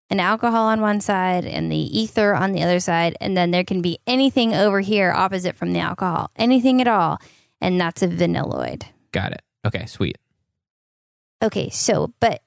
an 0.09 0.19
alcohol 0.19 0.67
on 0.67 0.81
one 0.81 1.01
side 1.01 1.45
and 1.45 1.71
the 1.71 1.99
ether 1.99 2.33
on 2.33 2.51
the 2.51 2.63
other 2.63 2.79
side. 2.79 3.15
And 3.21 3.37
then 3.37 3.51
there 3.51 3.63
can 3.63 3.81
be 3.81 3.99
anything 4.07 4.53
over 4.53 4.79
here 4.79 5.11
opposite 5.11 5.55
from 5.55 5.73
the 5.73 5.79
alcohol, 5.79 6.31
anything 6.35 6.81
at 6.81 6.87
all. 6.87 7.19
And 7.61 7.79
that's 7.79 8.01
a 8.01 8.07
vanilloid. 8.07 8.83
Got 9.11 9.33
it. 9.33 9.41
Okay, 9.65 9.85
sweet. 9.85 10.17
Okay, 11.41 11.69
so, 11.69 12.13
but 12.19 12.41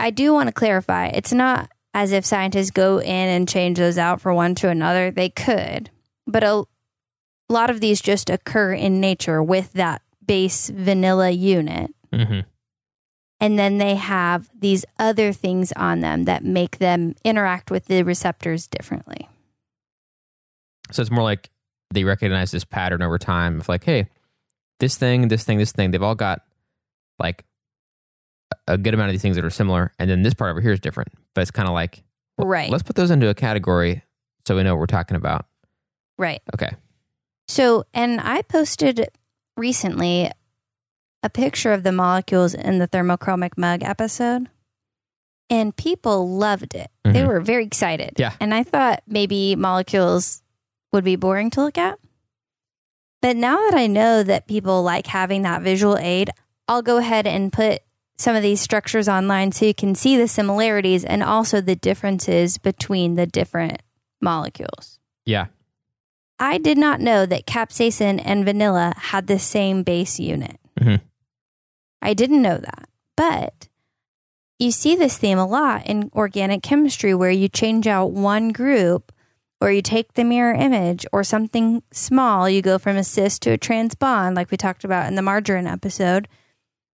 I 0.00 0.10
do 0.10 0.32
want 0.32 0.48
to 0.48 0.52
clarify 0.52 1.08
it's 1.08 1.32
not 1.32 1.70
as 1.94 2.12
if 2.12 2.24
scientists 2.24 2.70
go 2.70 3.00
in 3.00 3.08
and 3.08 3.48
change 3.48 3.78
those 3.78 3.98
out 3.98 4.20
for 4.20 4.32
one 4.32 4.54
to 4.56 4.68
another. 4.68 5.10
They 5.10 5.30
could, 5.30 5.90
but 6.26 6.44
a 6.44 6.64
lot 7.48 7.70
of 7.70 7.80
these 7.80 8.00
just 8.00 8.30
occur 8.30 8.72
in 8.72 9.00
nature 9.00 9.42
with 9.42 9.72
that 9.72 10.02
base 10.24 10.68
vanilla 10.68 11.30
unit. 11.30 11.92
hmm 12.12 12.40
And 13.40 13.58
then 13.58 13.78
they 13.78 13.94
have 13.94 14.50
these 14.58 14.84
other 14.98 15.32
things 15.32 15.70
on 15.72 16.00
them 16.00 16.24
that 16.24 16.44
make 16.44 16.78
them 16.78 17.14
interact 17.24 17.70
with 17.70 17.86
the 17.86 18.02
receptors 18.02 18.66
differently. 18.66 19.28
So 20.90 21.02
it's 21.02 21.10
more 21.10 21.22
like 21.22 21.50
they 21.92 22.04
recognize 22.04 22.50
this 22.50 22.64
pattern 22.64 23.02
over 23.02 23.18
time 23.18 23.60
of 23.60 23.68
like, 23.68 23.84
hey, 23.84 24.08
this 24.80 24.96
thing, 24.96 25.28
this 25.28 25.44
thing, 25.44 25.58
this 25.58 25.72
thing, 25.72 25.90
they've 25.90 26.02
all 26.02 26.14
got 26.14 26.42
like 27.18 27.44
a 28.66 28.76
good 28.78 28.94
amount 28.94 29.10
of 29.10 29.14
these 29.14 29.22
things 29.22 29.36
that 29.36 29.44
are 29.44 29.50
similar. 29.50 29.92
And 29.98 30.10
then 30.10 30.22
this 30.22 30.34
part 30.34 30.50
over 30.50 30.60
here 30.60 30.72
is 30.72 30.80
different. 30.80 31.12
But 31.34 31.42
it's 31.42 31.50
kind 31.50 31.68
of 31.68 31.74
like, 31.74 32.02
well, 32.36 32.48
Right. 32.48 32.70
let's 32.70 32.82
put 32.82 32.96
those 32.96 33.10
into 33.10 33.28
a 33.28 33.34
category 33.34 34.02
so 34.46 34.56
we 34.56 34.62
know 34.62 34.74
what 34.74 34.80
we're 34.80 34.86
talking 34.86 35.16
about. 35.16 35.46
Right. 36.16 36.40
Okay. 36.54 36.70
So, 37.46 37.84
and 37.94 38.20
I 38.20 38.42
posted 38.42 39.08
recently 39.56 40.30
a 41.22 41.30
picture 41.30 41.72
of 41.72 41.82
the 41.82 41.92
molecules 41.92 42.54
in 42.54 42.78
the 42.78 42.88
thermochromic 42.88 43.52
mug 43.56 43.82
episode, 43.82 44.48
and 45.50 45.76
people 45.76 46.28
loved 46.28 46.74
it. 46.74 46.90
They 47.04 47.22
Mhm. 47.22 47.26
were 47.26 47.40
very 47.40 47.64
excited. 47.64 48.12
Yeah. 48.18 48.32
And 48.40 48.52
I 48.54 48.62
thought 48.62 49.02
maybe 49.06 49.56
molecules 49.56 50.42
would 50.92 51.04
be 51.04 51.16
boring 51.16 51.50
to 51.50 51.62
look 51.62 51.78
at. 51.78 51.98
But 53.20 53.36
now 53.36 53.56
that 53.56 53.74
I 53.74 53.86
know 53.86 54.22
that 54.22 54.46
people 54.46 54.82
like 54.82 55.08
having 55.08 55.42
that 55.42 55.62
visual 55.62 55.96
aid, 55.98 56.30
I'll 56.68 56.82
go 56.82 56.98
ahead 56.98 57.26
and 57.26 57.52
put 57.52 57.82
some 58.16 58.36
of 58.36 58.42
these 58.42 58.60
structures 58.60 59.08
online 59.08 59.52
so 59.52 59.64
you 59.64 59.74
can 59.74 59.94
see 59.94 60.16
the 60.16 60.28
similarities 60.28 61.04
and 61.04 61.22
also 61.22 61.60
the 61.60 61.76
differences 61.76 62.58
between 62.58 63.14
the 63.14 63.26
different 63.26 63.80
molecules. 64.20 64.98
Yeah. 65.24 65.46
I 66.38 66.58
did 66.58 66.78
not 66.78 67.00
know 67.00 67.26
that 67.26 67.46
capsaicin 67.46 68.20
and 68.24 68.44
vanilla 68.44 68.92
had 68.96 69.26
the 69.26 69.38
same 69.38 69.82
base 69.82 70.20
unit. 70.20 70.58
Mhm. 70.78 71.00
I 72.02 72.14
didn't 72.14 72.42
know 72.42 72.58
that. 72.58 72.88
But 73.16 73.68
you 74.58 74.70
see 74.70 74.94
this 74.96 75.18
theme 75.18 75.38
a 75.38 75.46
lot 75.46 75.86
in 75.86 76.10
organic 76.14 76.62
chemistry 76.62 77.14
where 77.14 77.30
you 77.30 77.48
change 77.48 77.86
out 77.86 78.12
one 78.12 78.50
group 78.50 79.12
or 79.60 79.70
you 79.72 79.82
take 79.82 80.14
the 80.14 80.24
mirror 80.24 80.54
image 80.54 81.04
or 81.12 81.24
something 81.24 81.82
small, 81.92 82.48
you 82.48 82.62
go 82.62 82.78
from 82.78 82.96
a 82.96 83.04
cis 83.04 83.38
to 83.40 83.50
a 83.50 83.58
trans 83.58 83.94
bond, 83.94 84.36
like 84.36 84.50
we 84.50 84.56
talked 84.56 84.84
about 84.84 85.06
in 85.06 85.16
the 85.16 85.22
margarine 85.22 85.66
episode, 85.66 86.28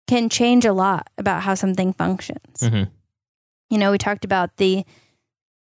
can 0.07 0.29
change 0.29 0.65
a 0.65 0.73
lot 0.73 1.09
about 1.19 1.43
how 1.43 1.55
something 1.55 1.93
functions. 1.93 2.61
hmm 2.61 2.85
You 3.71 3.79
know, 3.79 3.91
we 3.91 3.99
talked 3.99 4.25
about 4.25 4.57
the 4.57 4.85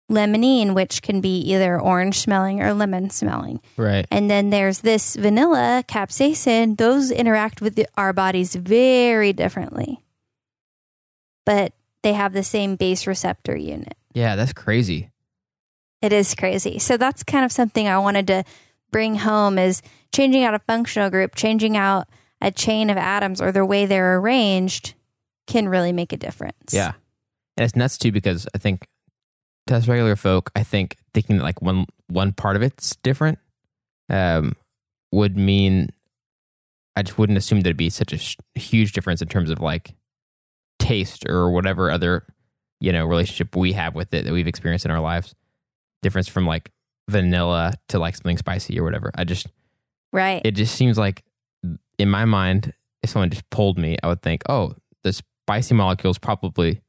limonene, 0.10 0.74
which 0.74 1.02
can 1.02 1.22
be 1.22 1.40
either 1.40 1.80
orange 1.80 2.20
smelling 2.20 2.62
or 2.62 2.74
lemon 2.74 3.10
smelling. 3.10 3.62
Right. 3.78 4.06
And 4.12 4.30
then 4.30 4.50
there's 4.50 4.80
this 4.80 5.16
vanilla, 5.16 5.84
capsaicin. 5.88 6.78
Those 6.78 7.12
interact 7.12 7.62
with 7.62 7.76
the, 7.76 7.88
our 7.98 8.14
bodies 8.14 8.56
very 8.56 9.34
differently, 9.34 10.04
but 11.46 11.74
they 12.02 12.14
have 12.14 12.34
the 12.34 12.44
same 12.44 12.76
base 12.76 13.06
receptor 13.08 13.56
unit. 13.56 13.96
Yeah, 14.14 14.36
that's 14.36 14.54
crazy. 14.54 15.12
It 16.02 16.14
is 16.14 16.34
crazy. 16.34 16.80
So 16.80 16.98
that's 16.98 17.24
kind 17.24 17.46
of 17.46 17.52
something 17.52 17.88
I 17.88 18.00
wanted 18.00 18.28
to 18.28 18.44
bring 18.92 19.16
home 19.16 19.60
is 19.60 19.82
changing 20.12 20.44
out 20.44 20.54
a 20.54 20.60
functional 20.60 21.10
group, 21.10 21.36
changing 21.36 21.78
out 21.78 22.08
a 22.42 22.52
chain 22.52 22.90
of 22.90 22.98
atoms 22.98 23.42
or 23.42 23.52
the 23.52 23.66
way 23.66 23.86
they're 23.86 24.18
arranged 24.18 24.94
can 25.46 25.68
really 25.68 25.92
make 25.92 26.14
a 26.14 26.18
difference. 26.18 26.74
Yeah. 26.74 26.94
And 27.58 27.66
it's 27.66 27.76
nuts 27.76 27.98
too 27.98 28.12
because 28.12 28.48
I 28.56 28.58
think 28.58 28.88
us 29.72 29.88
regular 29.88 30.16
folk, 30.16 30.52
I 30.56 30.64
think 30.64 30.98
thinking 31.14 31.38
that 31.38 31.44
like 31.44 31.62
one 31.62 31.86
one 32.08 32.34
part 32.34 32.56
of 32.56 32.62
it's 32.62 32.96
different 32.98 33.40
um, 34.10 34.54
would 35.12 35.38
mean 35.38 35.90
I 36.96 37.04
just 37.04 37.18
wouldn't 37.18 37.38
assume 37.38 37.62
there'd 37.62 37.78
be 37.78 37.90
such 37.90 38.14
a 38.14 38.18
sh- 38.18 38.38
huge 38.56 38.94
difference 38.94 39.22
in 39.22 39.28
terms 39.28 39.50
of 39.50 39.60
like 39.60 39.94
taste 40.80 41.26
or 41.30 41.52
whatever 41.52 41.92
other 41.92 42.26
you 42.80 42.92
know 42.92 43.06
relationship 43.06 43.56
we 43.56 43.74
have 43.74 43.96
with 43.96 44.14
it 44.14 44.26
that 44.26 44.34
we've 44.34 44.48
experienced 44.48 44.86
in 44.86 44.92
our 44.92 45.00
lives. 45.02 45.36
Difference 46.02 46.28
from 46.28 46.46
like 46.46 46.72
vanilla 47.10 47.74
to 47.90 48.00
like 48.00 48.16
something 48.16 48.38
spicy 48.38 48.80
or 48.80 48.84
whatever. 48.84 49.12
I 49.16 49.24
just 49.24 49.48
Right. 50.12 50.42
it 50.44 50.52
just 50.52 50.76
seems 50.76 50.98
like 50.98 51.24
in 52.00 52.10
my 52.10 52.26
mind, 52.26 52.74
if 53.04 53.10
someone 53.10 53.30
just 53.30 53.50
pulled 53.50 53.78
me, 53.78 53.98
I 54.02 54.08
would 54.08 54.22
think, 54.22 54.44
oh, 54.50 54.76
the 55.04 55.14
spicy 55.14 55.76
molecule 55.76 56.12
is 56.12 56.18
probably 56.18 56.82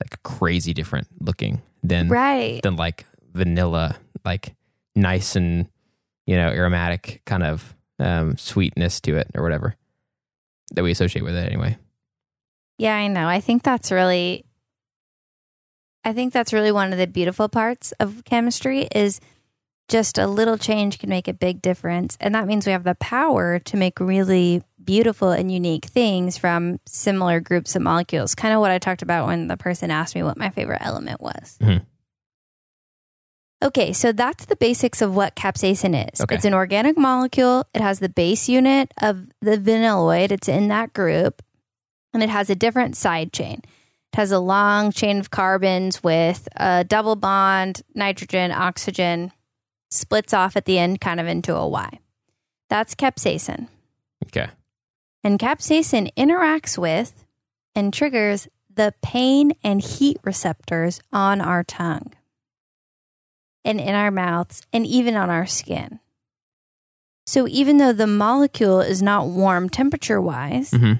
like 0.00 0.22
crazy 0.22 0.72
different 0.72 1.08
looking 1.20 1.62
than 1.82 2.08
right. 2.08 2.62
than 2.62 2.76
like 2.76 3.06
vanilla, 3.32 3.96
like 4.24 4.54
nice 4.94 5.36
and 5.36 5.68
you 6.26 6.36
know 6.36 6.48
aromatic 6.48 7.22
kind 7.26 7.42
of 7.42 7.74
um, 7.98 8.36
sweetness 8.36 9.00
to 9.02 9.16
it 9.16 9.28
or 9.34 9.42
whatever 9.42 9.76
that 10.74 10.82
we 10.82 10.90
associate 10.90 11.22
with 11.22 11.34
it 11.34 11.46
anyway. 11.46 11.76
Yeah, 12.78 12.96
I 12.96 13.08
know. 13.08 13.28
I 13.28 13.40
think 13.40 13.62
that's 13.62 13.90
really 13.90 14.44
I 16.04 16.12
think 16.12 16.32
that's 16.32 16.52
really 16.52 16.72
one 16.72 16.92
of 16.92 16.98
the 16.98 17.06
beautiful 17.06 17.48
parts 17.48 17.92
of 18.00 18.24
chemistry 18.24 18.88
is 18.94 19.20
just 19.88 20.18
a 20.18 20.26
little 20.26 20.56
change 20.56 20.98
can 20.98 21.10
make 21.10 21.28
a 21.28 21.34
big 21.34 21.60
difference. 21.60 22.16
And 22.20 22.34
that 22.34 22.46
means 22.46 22.64
we 22.64 22.72
have 22.72 22.84
the 22.84 22.94
power 22.94 23.58
to 23.58 23.76
make 23.76 24.00
really 24.00 24.62
beautiful 24.84 25.30
and 25.30 25.52
unique 25.52 25.86
things 25.86 26.36
from 26.38 26.78
similar 26.86 27.40
groups 27.40 27.76
of 27.76 27.82
molecules. 27.82 28.34
Kind 28.34 28.54
of 28.54 28.60
what 28.60 28.70
I 28.70 28.78
talked 28.78 29.02
about 29.02 29.26
when 29.26 29.46
the 29.48 29.56
person 29.56 29.90
asked 29.90 30.14
me 30.14 30.22
what 30.22 30.36
my 30.38 30.50
favorite 30.50 30.80
element 30.82 31.20
was. 31.20 31.58
Mhm. 31.60 31.84
Okay, 33.62 33.92
so 33.92 34.10
that's 34.12 34.46
the 34.46 34.56
basics 34.56 35.02
of 35.02 35.14
what 35.14 35.36
capsaicin 35.36 36.10
is. 36.12 36.20
Okay. 36.20 36.34
It's 36.34 36.46
an 36.46 36.54
organic 36.54 36.96
molecule. 36.96 37.66
It 37.74 37.82
has 37.82 37.98
the 38.00 38.08
base 38.08 38.48
unit 38.48 38.92
of 39.02 39.26
the 39.42 39.58
vanilloid. 39.58 40.30
It's 40.30 40.48
in 40.48 40.68
that 40.68 40.94
group 40.94 41.42
and 42.14 42.22
it 42.22 42.30
has 42.30 42.48
a 42.48 42.54
different 42.54 42.96
side 42.96 43.32
chain. 43.34 43.60
It 44.12 44.16
has 44.16 44.32
a 44.32 44.38
long 44.38 44.92
chain 44.92 45.18
of 45.18 45.30
carbons 45.30 46.02
with 46.02 46.48
a 46.56 46.84
double 46.84 47.16
bond, 47.16 47.82
nitrogen, 47.94 48.50
oxygen, 48.50 49.30
splits 49.90 50.32
off 50.32 50.56
at 50.56 50.64
the 50.64 50.78
end 50.78 51.00
kind 51.00 51.20
of 51.20 51.26
into 51.26 51.54
a 51.54 51.68
Y. 51.68 51.98
That's 52.70 52.94
capsaicin. 52.94 53.68
Okay. 54.26 54.48
And 55.22 55.38
capsaicin 55.38 56.12
interacts 56.16 56.78
with 56.78 57.24
and 57.74 57.92
triggers 57.92 58.48
the 58.72 58.94
pain 59.02 59.52
and 59.62 59.80
heat 59.82 60.16
receptors 60.24 61.00
on 61.12 61.40
our 61.40 61.62
tongue 61.62 62.12
and 63.64 63.80
in 63.80 63.94
our 63.94 64.10
mouths 64.10 64.62
and 64.72 64.86
even 64.86 65.16
on 65.16 65.28
our 65.28 65.46
skin. 65.46 66.00
So 67.26 67.46
even 67.46 67.76
though 67.78 67.92
the 67.92 68.06
molecule 68.06 68.80
is 68.80 69.02
not 69.02 69.28
warm 69.28 69.68
temperature 69.68 70.20
wise, 70.20 70.70
hmm 70.70 70.94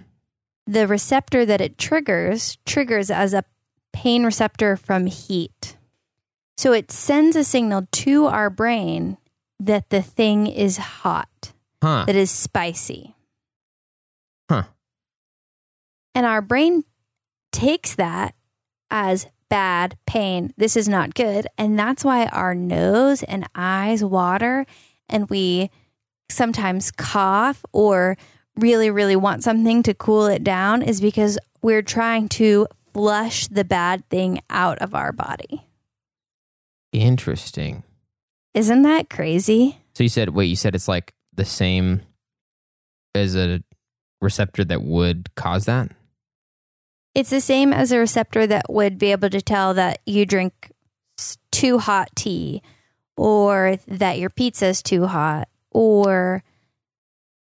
the 0.67 0.87
receptor 0.87 1.45
that 1.45 1.61
it 1.61 1.77
triggers 1.79 2.57
triggers 2.65 3.11
as 3.11 3.35
a 3.35 3.43
pain 3.93 4.25
receptor 4.25 4.77
from 4.77 5.07
heat. 5.07 5.77
So 6.57 6.73
it 6.73 6.93
sends 6.93 7.35
a 7.35 7.43
signal 7.43 7.89
to 7.91 8.27
our 8.27 8.51
brain 8.51 9.17
that 9.59 9.91
the 9.91 10.03
thing 10.03 10.47
is 10.47 10.77
hot, 10.77 11.53
Huh. 11.83 12.05
that 12.07 12.15
is 12.15 12.31
spicy. 12.31 13.17
And 16.15 16.27
our 16.27 16.43
brain 16.43 16.85
takes 17.53 17.95
that 17.95 18.35
as 18.91 19.27
bad, 19.49 19.97
pain. 20.07 20.53
This 20.57 20.77
is 20.77 20.89
not 20.89 21.15
good. 21.15 21.47
And 21.59 21.79
that's 21.79 22.05
why 22.05 22.27
our 22.27 22.55
nose 22.55 23.23
and 23.23 23.47
eyes 23.55 24.03
water 24.05 24.65
and 25.09 25.29
we 25.29 25.71
sometimes 26.29 26.91
cough 26.91 27.65
or 27.73 28.17
really, 28.57 28.91
really 28.91 29.17
want 29.17 29.43
something 29.43 29.83
to 29.83 29.95
cool 29.95 30.27
it 30.27 30.45
down 30.45 30.83
is 30.83 31.01
because 31.01 31.39
we're 31.63 31.83
trying 31.83 32.29
to 32.29 32.67
flush 32.93 33.47
the 33.49 33.65
bad 33.65 34.09
thing 34.09 34.41
out 34.49 34.79
of 34.79 34.95
our 34.95 35.13
body. 35.13 35.67
Interesting. 36.93 37.83
Isn't 38.55 38.83
that 38.83 39.11
crazy? 39.11 39.79
So 39.95 40.03
you 40.03 40.09
said, 40.09 40.31
wait, 40.31 40.47
you 40.47 40.57
said 40.57 40.75
it's 40.75 40.89
like 40.89 41.13
the 41.35 41.45
same 41.45 42.03
as 43.15 43.37
a 43.37 43.63
receptor 44.21 44.65
that 44.65 44.83
would 44.83 45.35
cause 45.35 45.67
that? 45.67 45.91
It's 47.15 47.31
the 47.31 47.41
same 47.41 47.73
as 47.73 47.93
a 47.93 47.99
receptor 47.99 48.47
that 48.47 48.67
would 48.69 48.99
be 48.99 49.13
able 49.13 49.31
to 49.31 49.41
tell 49.41 49.75
that 49.75 50.01
you 50.07 50.25
drink 50.25 50.73
too 51.51 51.79
hot 51.79 52.11
tea 52.15 52.63
or 53.17 53.77
that 53.89 54.19
your 54.19 54.31
pizza 54.31 54.67
is 54.67 54.83
too 54.83 55.07
hot 55.07 55.49
or 55.71 56.43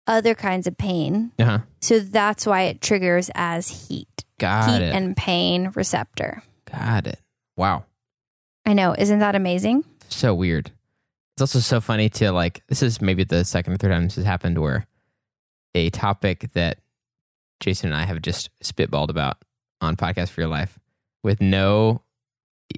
other 0.08 0.34
kinds 0.34 0.66
of 0.66 0.78
pain. 0.78 1.32
Uh 1.38 1.46
huh. 1.46 1.60
So 1.82 2.00
that's 2.00 2.46
why 2.46 2.64
it 2.64 2.82
triggers 2.82 3.30
as 3.36 3.88
heat. 3.88 4.26
Got 4.40 4.70
heat 4.70 4.82
it. 4.82 4.96
and 4.96 5.16
pain 5.16 5.72
receptor. 5.76 6.42
Got 6.72 7.08
it. 7.08 7.20
Wow. 7.58 7.86
I 8.66 8.74
know. 8.74 8.96
Isn't 8.98 9.20
that 9.20 9.36
amazing? 9.36 9.84
So 10.08 10.34
weird. 10.34 10.72
It's 11.36 11.42
also 11.42 11.60
so 11.60 11.82
funny 11.82 12.10
to 12.10 12.32
like, 12.32 12.64
this 12.68 12.82
is 12.82 13.02
maybe 13.02 13.24
the 13.24 13.46
second 13.46 13.74
or 13.74 13.78
third 13.78 13.92
time 13.92 14.04
this 14.04 14.16
has 14.16 14.26
happened 14.26 14.60
where 14.60 14.88
a 15.76 15.90
topic 15.90 16.50
that 16.54 16.80
Jason 17.60 17.92
and 17.92 18.02
I 18.02 18.06
have 18.06 18.22
just 18.22 18.50
spitballed 18.64 19.10
about 19.10 19.38
on 19.82 19.96
Podcast 19.96 20.30
for 20.30 20.42
Your 20.42 20.50
Life 20.50 20.80
with 21.24 21.42
no 21.42 22.02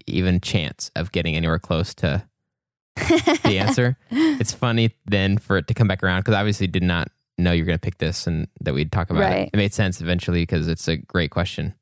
even 0.07 0.39
chance 0.39 0.89
of 0.95 1.11
getting 1.11 1.35
anywhere 1.35 1.59
close 1.59 1.93
to 1.95 2.25
the 2.95 3.57
answer. 3.59 3.97
it's 4.09 4.53
funny 4.53 4.91
then 5.05 5.37
for 5.37 5.57
it 5.57 5.67
to 5.67 5.73
come 5.73 5.87
back 5.87 6.03
around 6.03 6.21
because 6.21 6.33
obviously 6.35 6.67
did 6.67 6.83
not 6.83 7.09
know 7.37 7.51
you 7.51 7.63
were 7.63 7.67
going 7.67 7.77
to 7.79 7.81
pick 7.83 7.97
this 7.97 8.27
and 8.27 8.47
that 8.61 8.73
we'd 8.73 8.91
talk 8.91 9.09
about 9.09 9.21
Right. 9.21 9.43
it. 9.47 9.49
It 9.53 9.57
made 9.57 9.73
sense 9.73 9.99
eventually 10.01 10.41
because 10.41 10.67
it's 10.67 10.87
a 10.87 10.97
great 10.97 11.31
question. 11.31 11.73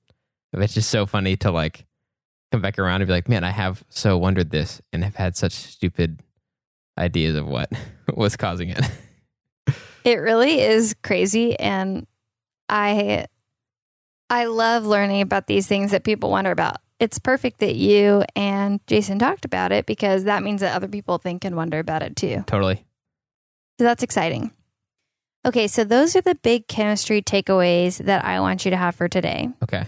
But 0.53 0.61
it's 0.63 0.73
just 0.73 0.89
so 0.89 1.05
funny 1.05 1.35
to 1.37 1.51
like 1.51 1.85
come 2.51 2.61
back 2.61 2.79
around 2.79 3.01
and 3.01 3.07
be 3.07 3.13
like, 3.13 3.29
man, 3.29 3.43
I 3.43 3.51
have 3.51 3.83
so 3.89 4.17
wondered 4.17 4.49
this 4.51 4.81
and 4.93 5.03
have 5.03 5.15
had 5.15 5.35
such 5.35 5.51
stupid 5.53 6.21
ideas 6.97 7.35
of 7.35 7.45
what 7.47 7.71
was 8.15 8.35
causing 8.37 8.69
it. 8.69 8.81
It 10.03 10.15
really 10.15 10.61
is 10.61 10.95
crazy 11.03 11.59
and 11.59 12.07
I 12.69 13.25
I 14.29 14.45
love 14.45 14.85
learning 14.85 15.21
about 15.21 15.47
these 15.47 15.67
things 15.67 15.91
that 15.91 16.03
people 16.03 16.29
wonder 16.29 16.51
about. 16.51 16.77
It's 16.99 17.17
perfect 17.17 17.59
that 17.59 17.75
you 17.75 18.23
and 18.35 18.79
Jason 18.87 19.19
talked 19.19 19.45
about 19.45 19.71
it 19.71 19.85
because 19.85 20.25
that 20.25 20.43
means 20.43 20.61
that 20.61 20.75
other 20.75 20.87
people 20.87 21.17
think 21.17 21.45
and 21.45 21.55
wonder 21.55 21.79
about 21.79 22.03
it 22.03 22.15
too. 22.15 22.43
totally. 22.45 22.85
So 23.79 23.85
that's 23.85 24.03
exciting. 24.03 24.51
Okay, 25.45 25.67
so 25.67 25.85
those 25.85 26.17
are 26.17 26.21
the 26.21 26.35
big 26.35 26.67
chemistry 26.67 27.21
takeaways 27.21 27.97
that 27.99 28.25
I 28.25 28.41
want 28.41 28.65
you 28.65 28.71
to 28.71 28.77
have 28.77 28.95
for 28.95 29.07
today. 29.07 29.49
Okay. 29.63 29.85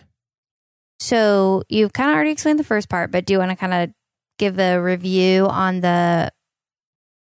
So 1.01 1.63
you've 1.67 1.91
kind 1.91 2.09
of 2.09 2.15
already 2.15 2.31
explained 2.31 2.59
the 2.59 2.63
first 2.63 2.87
part, 2.87 3.11
but 3.11 3.25
do 3.25 3.33
you 3.33 3.39
want 3.39 3.51
to 3.51 3.57
kind 3.57 3.73
of 3.73 3.89
give 4.39 4.57
a 4.59 4.81
review 4.81 5.45
on 5.47 5.81
the 5.81 6.31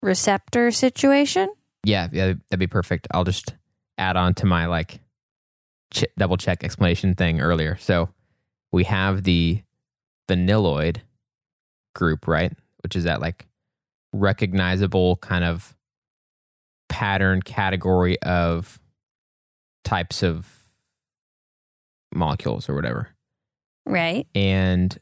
receptor 0.01 0.71
situation? 0.71 1.53
Yeah, 1.83 2.07
yeah, 2.11 2.33
that'd 2.49 2.59
be 2.59 2.65
perfect. 2.65 3.07
I'll 3.11 3.23
just 3.23 3.53
add 3.99 4.17
on 4.17 4.33
to 4.35 4.47
my 4.47 4.65
like 4.65 4.99
ch- 5.94 6.06
double 6.17 6.38
check 6.38 6.63
explanation 6.63 7.15
thing 7.15 7.39
earlier. 7.41 7.77
So 7.79 8.10
we 8.72 8.84
have 8.86 9.24
the 9.24 9.61
vanilloid 10.29 10.98
group, 11.96 12.27
right? 12.27 12.51
Which 12.83 12.96
is 12.96 13.03
that 13.05 13.22
like 13.22 13.46
recognizable 14.14 15.18
kind 15.18 15.44
of 15.44 15.75
pattern 16.90 17.42
category 17.42 18.20
of 18.22 18.79
types 19.83 20.24
of 20.24 20.48
molecules 22.14 22.70
or 22.70 22.75
whatever. 22.75 23.09
Right. 23.85 24.27
And 24.35 24.98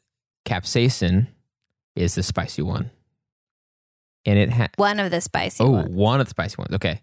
capsaicin 0.45 1.27
is 1.95 2.15
the 2.15 2.23
spicy 2.23 2.62
one. 2.62 2.91
And 4.25 4.39
it 4.39 4.49
has 4.49 4.69
One 4.77 4.99
of 4.99 5.12
the 5.12 5.21
spicy 5.21 5.63
Oh, 5.63 5.69
ones. 5.69 5.89
one 5.95 6.19
of 6.19 6.25
the 6.25 6.31
spicy 6.31 6.55
ones. 6.57 6.73
Okay. 6.73 7.01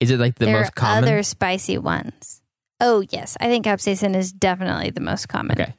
Is 0.00 0.10
it 0.10 0.18
like 0.20 0.34
the 0.36 0.44
there 0.46 0.58
most 0.58 0.68
are 0.68 0.72
common? 0.72 1.04
other 1.04 1.22
spicy 1.22 1.78
ones. 1.78 2.42
Oh, 2.80 3.04
yes. 3.10 3.36
I 3.40 3.46
think 3.46 3.64
capsaicin 3.64 4.16
is 4.16 4.32
definitely 4.32 4.90
the 4.90 5.00
most 5.00 5.28
common. 5.28 5.60
Okay. 5.60 5.74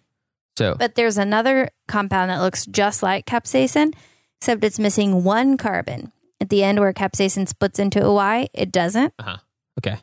So, 0.57 0.75
But 0.77 0.95
there's 0.95 1.17
another 1.17 1.69
compound 1.87 2.29
that 2.31 2.39
looks 2.39 2.65
just 2.65 3.03
like 3.03 3.25
capsaicin, 3.25 3.93
except 4.39 4.63
it's 4.63 4.79
missing 4.79 5.23
one 5.23 5.57
carbon. 5.57 6.11
At 6.39 6.49
the 6.49 6.63
end 6.63 6.79
where 6.79 6.93
capsaicin 6.93 7.47
splits 7.47 7.79
into 7.79 8.03
a 8.03 8.13
Y, 8.13 8.47
it 8.53 8.71
doesn't. 8.71 9.13
Uh-huh. 9.19 9.37
Okay. 9.79 9.97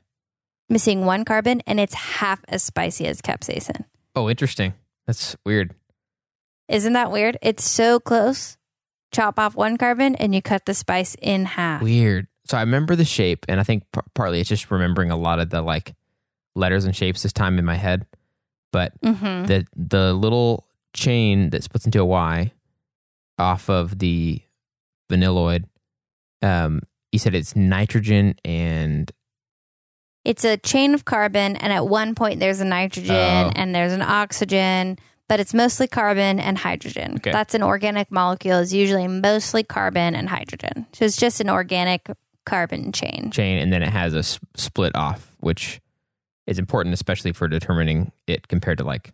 Missing 0.68 1.04
one 1.04 1.24
carbon, 1.24 1.62
and 1.66 1.78
it's 1.80 1.94
half 1.94 2.40
as 2.48 2.62
spicy 2.62 3.06
as 3.06 3.20
capsaicin. 3.20 3.84
Oh, 4.14 4.28
interesting. 4.28 4.74
That's 5.06 5.36
weird. 5.44 5.74
Isn't 6.68 6.92
that 6.94 7.10
weird? 7.10 7.36
It's 7.42 7.64
so 7.64 8.00
close. 8.00 8.56
Chop 9.12 9.38
off 9.38 9.54
one 9.54 9.76
carbon 9.76 10.14
and 10.16 10.34
you 10.34 10.40
cut 10.40 10.64
the 10.64 10.72
spice 10.72 11.14
in 11.20 11.44
half. 11.44 11.82
Weird. 11.82 12.28
So 12.46 12.56
I 12.56 12.60
remember 12.62 12.96
the 12.96 13.04
shape, 13.04 13.44
and 13.48 13.60
I 13.60 13.62
think 13.62 13.84
p- 13.92 14.00
partly 14.14 14.40
it's 14.40 14.48
just 14.48 14.70
remembering 14.70 15.10
a 15.10 15.16
lot 15.16 15.38
of 15.38 15.50
the 15.50 15.60
like 15.60 15.94
letters 16.54 16.84
and 16.84 16.94
shapes 16.94 17.22
this 17.22 17.32
time 17.32 17.58
in 17.58 17.64
my 17.64 17.76
head. 17.76 18.06
But 18.72 18.92
hmm 19.04 19.44
the 19.44 19.66
the 19.76 20.12
little 20.14 20.66
chain 20.94 21.50
that 21.50 21.62
splits 21.64 21.84
into 21.86 22.00
a 22.00 22.04
Y 22.04 22.52
off 23.38 23.68
of 23.70 23.98
the 23.98 24.40
vanilloid, 25.10 25.64
um, 26.42 26.80
you 27.12 27.18
said 27.18 27.34
it's 27.34 27.54
nitrogen 27.56 28.34
and 28.44 29.10
It's 30.24 30.44
a 30.44 30.56
chain 30.56 30.94
of 30.94 31.04
carbon, 31.04 31.56
and 31.56 31.72
at 31.72 31.86
one 31.88 32.14
point 32.14 32.38
there's 32.40 32.60
a 32.60 32.64
nitrogen 32.64 33.14
Oh. 33.16 33.52
and 33.56 33.74
there's 33.74 33.92
an 33.92 34.02
oxygen, 34.02 34.96
but 35.28 35.40
it's 35.40 35.52
mostly 35.52 35.86
carbon 35.88 36.38
and 36.38 36.56
hydrogen. 36.56 37.16
Okay. 37.16 37.32
That's 37.32 37.54
an 37.54 37.62
organic 37.62 38.10
molecule, 38.10 38.58
is 38.60 38.72
usually 38.72 39.08
mostly 39.08 39.64
carbon 39.64 40.14
and 40.14 40.28
hydrogen. 40.28 40.86
So 40.92 41.04
it's 41.04 41.16
just 41.16 41.40
an 41.40 41.50
organic 41.50 42.08
carbon 42.46 42.92
chain. 42.92 43.30
chain, 43.32 43.58
and 43.58 43.72
then 43.72 43.82
it 43.82 43.88
has 43.90 44.14
a 44.14 44.18
s- 44.18 44.38
split 44.56 44.94
off, 44.94 45.34
which 45.40 45.80
is 46.46 46.58
important, 46.58 46.92
especially 46.92 47.32
for 47.32 47.48
determining 47.48 48.12
it 48.26 48.48
compared 48.48 48.78
to 48.78 48.84
like 48.84 49.12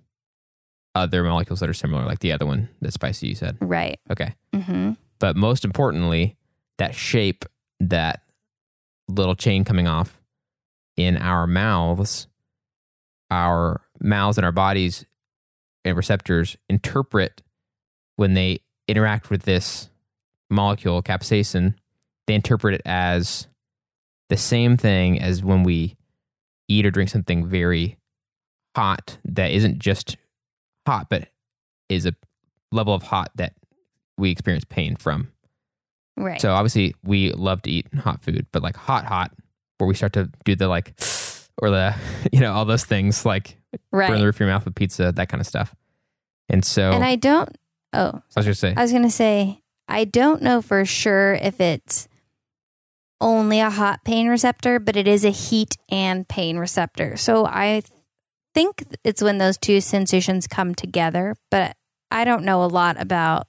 other 0.94 1.22
molecules 1.22 1.60
that 1.60 1.68
are 1.68 1.74
similar, 1.74 2.04
like 2.04 2.20
the 2.20 2.32
other 2.32 2.46
one, 2.46 2.68
the 2.80 2.90
spicy 2.90 3.28
you 3.28 3.34
said. 3.34 3.56
Right. 3.60 4.00
Okay. 4.10 4.34
hmm 4.54 4.92
But 5.18 5.36
most 5.36 5.64
importantly, 5.64 6.36
that 6.78 6.94
shape, 6.94 7.44
that 7.80 8.22
little 9.08 9.34
chain 9.34 9.64
coming 9.64 9.86
off 9.86 10.20
in 10.96 11.16
our 11.16 11.46
mouths, 11.46 12.26
our 13.30 13.82
mouths 14.00 14.38
and 14.38 14.44
our 14.44 14.52
bodies 14.52 15.04
and 15.84 15.96
receptors 15.96 16.56
interpret 16.68 17.42
when 18.16 18.34
they 18.34 18.60
interact 18.88 19.30
with 19.30 19.42
this 19.42 19.90
molecule, 20.50 21.02
capsaicin, 21.02 21.74
they 22.26 22.34
interpret 22.34 22.74
it 22.74 22.82
as 22.84 23.46
the 24.28 24.36
same 24.36 24.76
thing 24.76 25.20
as 25.20 25.42
when 25.42 25.62
we 25.62 25.96
eat 26.68 26.86
or 26.86 26.90
drink 26.90 27.10
something 27.10 27.46
very 27.46 27.98
hot 28.76 29.18
that 29.24 29.50
isn't 29.50 29.78
just 29.78 30.16
hot, 30.86 31.08
but 31.08 31.28
is 31.88 32.06
a 32.06 32.14
level 32.70 32.94
of 32.94 33.02
hot 33.02 33.30
that 33.36 33.54
we 34.16 34.30
experience 34.30 34.64
pain 34.64 34.96
from. 34.96 35.32
Right. 36.16 36.40
So 36.40 36.52
obviously 36.52 36.94
we 37.04 37.32
love 37.32 37.62
to 37.62 37.70
eat 37.70 37.86
hot 37.94 38.22
food, 38.22 38.46
but 38.52 38.62
like 38.62 38.76
hot, 38.76 39.04
hot, 39.04 39.32
where 39.78 39.86
we 39.86 39.94
start 39.94 40.12
to 40.14 40.30
do 40.44 40.56
the 40.56 40.68
like, 40.68 40.94
or 41.62 41.70
the, 41.70 41.94
you 42.32 42.40
know, 42.40 42.52
all 42.52 42.64
those 42.64 42.84
things 42.84 43.24
like 43.24 43.56
right. 43.92 44.08
burn 44.08 44.20
the 44.20 44.26
roof 44.26 44.36
of 44.36 44.40
your 44.40 44.48
mouth 44.48 44.64
with 44.64 44.74
pizza, 44.74 45.12
that 45.12 45.28
kind 45.28 45.40
of 45.40 45.46
stuff. 45.46 45.74
And 46.48 46.64
so 46.64 46.90
and 46.90 47.04
I 47.04 47.16
don't, 47.16 47.50
oh, 47.92 48.12
I 48.14 48.40
was 48.40 48.46
going 48.46 48.46
to 48.46 48.54
say, 48.54 48.74
I 48.76 48.82
was 48.82 48.90
going 48.90 49.02
to 49.04 49.10
say, 49.10 49.62
I 49.86 50.04
don't 50.04 50.42
know 50.42 50.62
for 50.62 50.84
sure 50.84 51.34
if 51.34 51.60
it's 51.60 52.07
only 53.20 53.60
a 53.60 53.70
hot 53.70 54.04
pain 54.04 54.28
receptor, 54.28 54.78
but 54.78 54.96
it 54.96 55.08
is 55.08 55.24
a 55.24 55.30
heat 55.30 55.76
and 55.90 56.28
pain 56.28 56.56
receptor. 56.58 57.16
So 57.16 57.46
I 57.46 57.82
think 58.54 58.84
it's 59.04 59.22
when 59.22 59.38
those 59.38 59.58
two 59.58 59.80
sensations 59.80 60.46
come 60.46 60.74
together, 60.74 61.34
but 61.50 61.76
I 62.10 62.24
don't 62.24 62.44
know 62.44 62.64
a 62.64 62.66
lot 62.66 63.00
about 63.00 63.46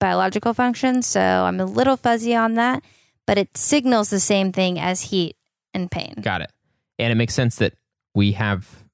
biological 0.00 0.54
functions. 0.54 1.06
So 1.06 1.20
I'm 1.20 1.60
a 1.60 1.64
little 1.64 1.96
fuzzy 1.96 2.34
on 2.34 2.54
that, 2.54 2.82
but 3.26 3.38
it 3.38 3.56
signals 3.56 4.10
the 4.10 4.20
same 4.20 4.52
thing 4.52 4.78
as 4.78 5.02
heat 5.02 5.36
and 5.72 5.90
pain. 5.90 6.14
got 6.20 6.42
it. 6.42 6.50
And 6.98 7.10
it 7.10 7.14
makes 7.14 7.34
sense 7.34 7.56
that 7.56 7.74
we 8.14 8.32
have 8.32 8.84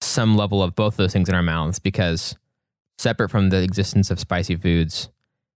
some 0.00 0.36
level 0.36 0.62
of 0.62 0.74
both 0.74 0.96
those 0.96 1.12
things 1.12 1.28
in 1.28 1.34
our 1.34 1.42
mouths 1.42 1.78
because 1.78 2.36
separate 2.98 3.30
from 3.30 3.50
the 3.50 3.62
existence 3.62 4.10
of 4.10 4.18
spicy 4.18 4.56
foods, 4.56 5.08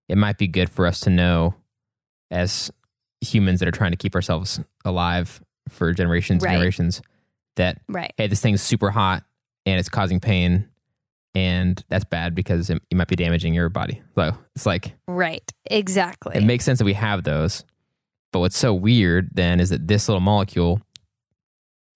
it 0.09 0.17
might 0.19 0.39
be 0.39 0.47
good 0.47 0.71
for 0.71 0.87
us 0.87 1.01
to 1.01 1.11
know 1.11 1.55
as 2.31 2.71
humans 3.21 3.61
that 3.61 3.69
are 3.69 3.73
trying 3.73 3.91
to 3.91 3.97
keep 3.97 4.15
ourselves 4.15 4.61
alive 4.85 5.43
for 5.69 5.93
generations 5.93 6.43
Right. 6.43 6.51
and 6.53 6.59
generations 6.59 7.03
that 7.57 7.79
Right. 7.89 8.13
hey, 8.17 8.27
this 8.27 8.41
thing's 8.41 8.63
super 8.63 8.91
hot 8.91 9.25
and 9.67 9.79
it's 9.79 9.89
causing 9.89 10.21
pain. 10.21 10.67
and 11.33 11.85
that's 11.89 12.05
bad 12.05 12.35
because 12.35 12.71
it, 12.71 12.83
you 12.91 12.97
might 12.97 13.07
be 13.07 13.15
damaging 13.15 13.55
your 13.55 13.69
body. 13.69 14.03
So 14.17 14.37
it's 14.57 14.67
like 14.67 14.95
Right. 15.07 15.49
Exactly. 15.71 16.35
it 16.37 16.43
makes 16.43 16.65
sense 16.65 16.81
that 16.81 16.85
we 16.85 16.95
have 16.95 17.23
those. 17.23 17.65
But 18.33 18.41
what's 18.41 18.59
so 18.59 18.75
weird 18.75 19.31
then 19.35 19.61
is 19.61 19.71
that 19.71 19.87
this 19.87 20.09
little 20.09 20.21
molecule 20.21 20.81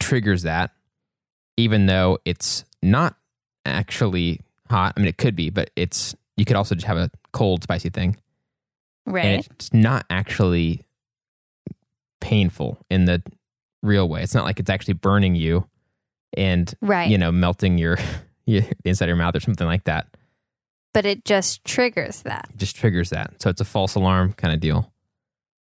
triggers 0.00 0.42
that, 0.42 0.70
even 1.56 1.87
though 1.87 2.18
it's 2.24 2.64
not 2.82 3.16
actually 3.64 4.40
hot. 4.70 4.92
I 4.96 5.00
mean, 5.00 5.08
it 5.08 5.18
could 5.18 5.34
be, 5.37 5.50
but 5.50 5.70
it's 5.76 6.14
you 6.37 6.44
could 6.44 6.56
also 6.56 6.74
just 6.74 6.87
have 6.87 6.96
a 6.96 7.10
cold, 7.32 7.62
spicy 7.62 7.88
thing, 7.90 8.16
right. 9.06 9.24
and 9.24 9.46
it's 9.50 9.72
not 9.72 10.04
actually 10.10 10.84
painful 12.24 12.78
in 12.88 13.04
the 13.04 13.22
real 13.82 14.08
way. 14.08 14.22
It's 14.22 14.34
not 14.34 14.44
like 14.44 14.58
it's 14.58 14.70
actually 14.70 14.94
burning 14.94 15.34
you 15.34 15.68
and 16.34 16.74
right. 16.80 17.10
you 17.10 17.18
know 17.18 17.30
melting 17.30 17.76
your, 17.76 17.98
inside 18.46 19.04
of 19.04 19.08
your 19.08 19.16
mouth 19.16 19.37
or 19.37 19.40
something 19.40 19.66
like 19.66 19.84
that. 19.84 20.06
but 20.94 21.04
it 21.04 21.24
just 21.26 21.64
triggers 21.64 22.22
that. 22.22 22.46
It 22.50 22.56
just 22.56 22.76
triggers 22.76 23.10
that. 23.10 23.42
So 23.42 23.50
it's 23.50 23.60
a 23.60 23.64
false 23.64 23.94
alarm 23.94 24.32
kind 24.32 24.54
of 24.54 24.60
deal. 24.60 24.90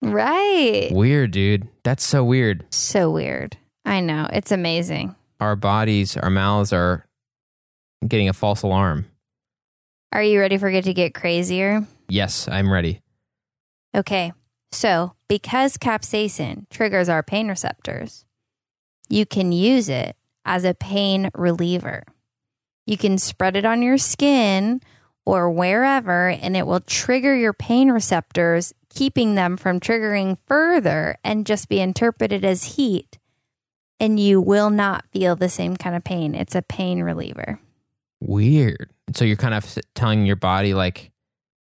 Right. 0.03 0.89
Weird, 0.93 1.33
dude. 1.33 1.69
That's 1.85 2.05
so 2.05 2.25
weird. 2.25 2.65
So 2.71 3.11
weird. 3.11 3.57
I 3.85 4.01
know. 4.01 4.29
It's 4.33 4.51
amazing. 4.51 5.15
Our 5.41 5.57
bodies, 5.57 6.17
our 6.17 6.31
mouths 6.31 6.73
are 6.73 7.07
getting 8.07 8.29
a 8.29 8.33
false 8.33 8.63
alarm. 8.63 9.07
Are 10.13 10.23
you 10.23 10.41
ready 10.41 10.57
for 10.57 10.69
it 10.69 10.85
to 10.85 10.95
get 10.95 11.13
crazier? 11.15 11.87
Yes, 12.09 12.49
I'm 12.49 12.73
ready. 12.73 13.01
Okay. 13.95 14.33
So, 14.73 15.15
because 15.29 15.77
capsaicin 15.77 16.69
triggers 16.71 17.09
our 17.09 17.23
pain 17.23 17.49
receptors, 17.49 18.25
you 19.09 19.25
can 19.27 19.53
use 19.53 19.89
it 19.89 20.17
as 20.45 20.65
a 20.65 20.75
pain 20.75 21.31
reliever. 21.35 22.05
You 22.87 22.97
can 22.97 23.19
spread 23.19 23.57
it 23.57 23.65
on 23.65 23.83
your 23.83 23.99
skin 23.99 24.81
or 25.25 25.51
wherever, 25.51 26.29
and 26.29 26.57
it 26.57 26.67
will 26.67 26.81
trigger 26.81 27.35
your 27.35 27.53
pain 27.53 27.91
receptors, 27.91 28.73
keeping 28.89 29.35
them 29.35 29.57
from 29.57 29.81
triggering 29.81 30.39
further 30.47 31.17
and 31.25 31.47
just 31.47 31.69
be 31.69 31.81
interpreted 31.81 32.45
as 32.45 32.77
heat. 32.77 33.19
And 33.99 34.21
you 34.21 34.41
will 34.41 34.71
not 34.71 35.05
feel 35.11 35.35
the 35.37 35.49
same 35.49 35.77
kind 35.77 35.97
of 35.97 36.05
pain. 36.05 36.35
It's 36.35 36.55
a 36.55 36.63
pain 36.63 37.03
reliever. 37.03 37.59
Weird. 38.21 38.91
So 39.15 39.25
you're 39.25 39.37
kind 39.37 39.55
of 39.55 39.79
telling 39.95 40.27
your 40.27 40.37
body 40.37 40.75
like, 40.75 41.11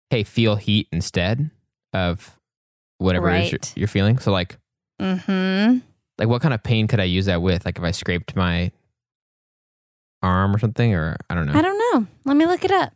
"Hey, 0.10 0.24
feel 0.24 0.56
heat 0.56 0.88
instead 0.92 1.52
of 1.94 2.40
whatever 3.04 3.30
it 3.30 3.44
is 3.46 3.52
you're, 3.52 3.60
you're 3.76 3.88
feeling." 3.88 4.18
So 4.20 4.32
like, 4.32 4.58
Mm-hmm. 5.02 5.80
like 6.18 6.28
what 6.28 6.42
kind 6.42 6.54
of 6.54 6.64
pain 6.64 6.88
could 6.88 7.00
I 7.00 7.04
use 7.06 7.26
that 7.26 7.42
with? 7.42 7.66
Like 7.66 7.78
if 7.78 7.84
I 7.84 7.92
scraped 7.92 8.36
my 8.36 8.72
arm 10.22 10.56
or 10.56 10.60
something, 10.60 10.94
or 10.94 11.18
I 11.30 11.36
don't 11.36 11.46
know. 11.48 11.54
I 11.54 11.62
don't 11.62 11.78
know. 11.78 12.08
Let 12.26 12.38
me 12.38 12.46
look 12.46 12.64
it 12.64 12.72
up. 12.72 12.94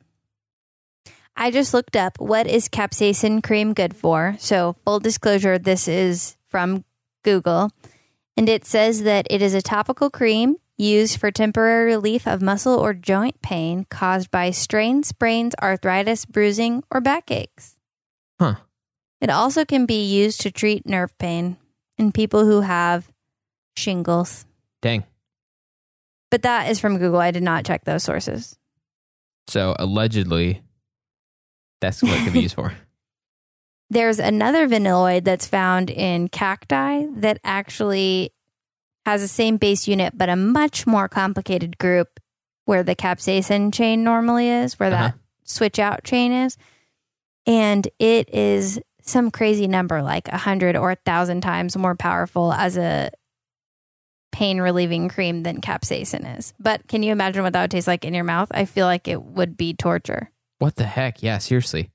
I 1.36 1.52
just 1.52 1.74
looked 1.74 1.96
up 1.96 2.20
what 2.20 2.48
is 2.48 2.68
capsaicin 2.70 3.44
cream 3.44 3.74
good 3.74 3.96
for. 3.96 4.36
So, 4.40 4.76
full 4.86 5.00
disclosure, 5.00 5.60
this 5.60 5.88
is 5.88 6.36
from 6.48 6.84
Google. 7.24 7.70
And 8.36 8.48
it 8.50 8.66
says 8.66 9.04
that 9.04 9.28
it 9.30 9.42
is 9.42 9.54
a 9.54 9.62
topical 9.62 10.10
cream 10.10 10.56
used 10.78 11.20
for 11.20 11.30
temporary 11.32 11.86
relief 11.86 12.28
of 12.28 12.42
muscle 12.42 12.76
or 12.76 12.94
joint 12.94 13.42
pain 13.42 13.86
caused 13.90 14.32
by 14.32 14.52
strains, 14.52 15.10
sprains, 15.10 15.54
arthritis, 15.62 16.26
bruising, 16.26 16.84
or 16.90 17.02
backaches. 17.02 17.76
Huh. 18.40 18.56
It 19.22 19.30
also 19.30 19.66
can 19.66 19.86
be 19.86 20.04
used 20.06 20.42
to 20.42 20.52
treat 20.52 20.86
nerve 20.86 21.18
pain 21.18 21.58
in 21.98 22.12
people 22.12 22.46
who 22.46 22.62
have 22.62 23.10
shingles. 23.76 24.46
Dang. 24.82 25.04
But 26.30 26.44
that 26.44 26.70
is 26.70 26.80
from 26.80 26.98
Google. 26.98 27.20
I 27.20 27.32
did 27.32 27.44
not 27.44 27.66
check 27.66 27.86
those 27.86 28.04
sources. 28.04 28.58
So 29.48 29.76
allegedly, 29.80 30.62
that's 31.82 32.04
what 32.04 32.12
it 32.20 32.24
could 32.26 32.34
be 32.34 32.42
used 32.42 32.56
for. 32.56 32.74
There's 33.90 34.20
another 34.20 34.68
vanilloid 34.68 35.24
that's 35.24 35.48
found 35.48 35.90
in 35.90 36.28
cacti 36.28 37.06
that 37.18 37.40
actually 37.46 38.34
has 39.06 39.22
the 39.22 39.28
same 39.30 39.56
base 39.56 39.88
unit, 39.88 40.18
but 40.18 40.28
a 40.28 40.36
much 40.36 40.86
more 40.86 41.08
complicated 41.08 41.78
group 41.78 42.20
where 42.66 42.84
the 42.84 42.96
capsaicin 42.98 43.74
chain 43.74 44.04
normally 44.04 44.50
is, 44.50 44.78
where 44.78 44.92
Uh-huh. 44.92 45.04
that 45.08 45.16
switch 45.46 45.80
out 45.80 46.04
chain 46.04 46.34
is. 46.34 46.58
And 47.46 47.88
it 47.98 48.30
is 48.36 48.82
some 49.08 49.32
crazy 49.32 49.68
number, 49.68 50.02
like 50.04 50.28
a 50.28 50.38
hundred 50.38 50.76
or 50.76 50.92
a 50.92 50.96
thousand 50.96 51.42
times 51.42 51.76
more 51.76 51.96
powerful 51.96 52.54
as 52.54 52.78
a 52.78 53.10
pain 54.32 54.60
relieving 54.62 55.10
cream 55.10 55.44
than 55.44 55.62
capsaicin 55.62 56.38
is. 56.38 56.54
But 56.60 56.88
can 56.88 57.02
you 57.02 57.12
imagine 57.12 57.44
what 57.44 57.54
that 57.54 57.62
would 57.62 57.72
taste 57.72 57.88
like 57.88 58.06
in 58.06 58.14
your 58.14 58.24
mouth? 58.24 58.50
I 58.52 58.66
feel 58.66 58.86
like 58.86 59.08
it 59.08 59.22
would 59.24 59.58
be 59.58 59.74
torture. 59.74 60.30
What 60.60 60.76
the 60.76 60.86
heck? 60.86 61.24
Yeah, 61.24 61.38
seriously. 61.40 61.90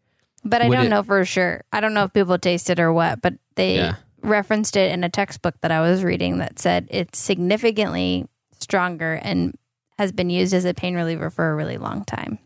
But 0.45 0.63
I 0.63 0.69
Would 0.69 0.75
don't 0.77 0.87
it- 0.87 0.91
know 0.91 1.03
for 1.03 1.25
sure. 1.25 1.63
I 1.73 1.81
don't 1.81 1.95
know 1.95 2.05
if 2.05 2.13
people 2.13 2.39
taste 2.39 2.69
it 2.71 2.81
or 2.81 2.93
what, 2.93 3.21
but 3.23 3.35
they 3.55 3.77
Yeah. 3.77 3.95
referenced 4.23 4.77
it 4.77 4.91
in 4.91 5.05
a 5.05 5.09
textbook 5.09 5.61
that 5.61 5.71
I 5.71 5.81
was 5.81 6.03
reading 6.03 6.39
that 6.39 6.59
said 6.59 6.89
it's 6.91 7.19
significantly 7.19 8.27
stronger 8.59 9.21
and 9.23 9.55
has 9.99 10.11
been 10.11 10.31
used 10.31 10.55
as 10.55 10.65
a 10.65 10.75
pain 10.75 10.95
reliever 10.97 11.31
for 11.31 11.51
a 11.51 11.55
really 11.55 11.77
long 11.77 12.05
time. 12.05 12.39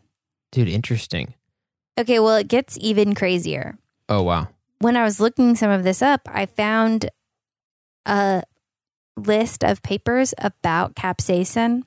Dude, 0.51 0.67
interesting. 0.67 1.33
Okay, 1.99 2.19
well, 2.19 2.35
it 2.35 2.47
gets 2.47 2.77
even 2.81 3.15
crazier. 3.15 3.77
Oh 4.09 4.21
wow. 4.21 4.47
When 4.79 4.95
I 4.95 5.03
was 5.03 5.19
looking 5.19 5.55
some 5.55 5.71
of 5.71 5.83
this 5.83 6.01
up, 6.01 6.21
I 6.31 6.45
found 6.45 7.09
a 8.05 8.43
list 9.15 9.63
of 9.63 9.81
papers 9.81 10.33
about 10.37 10.95
capsaicin 10.95 11.83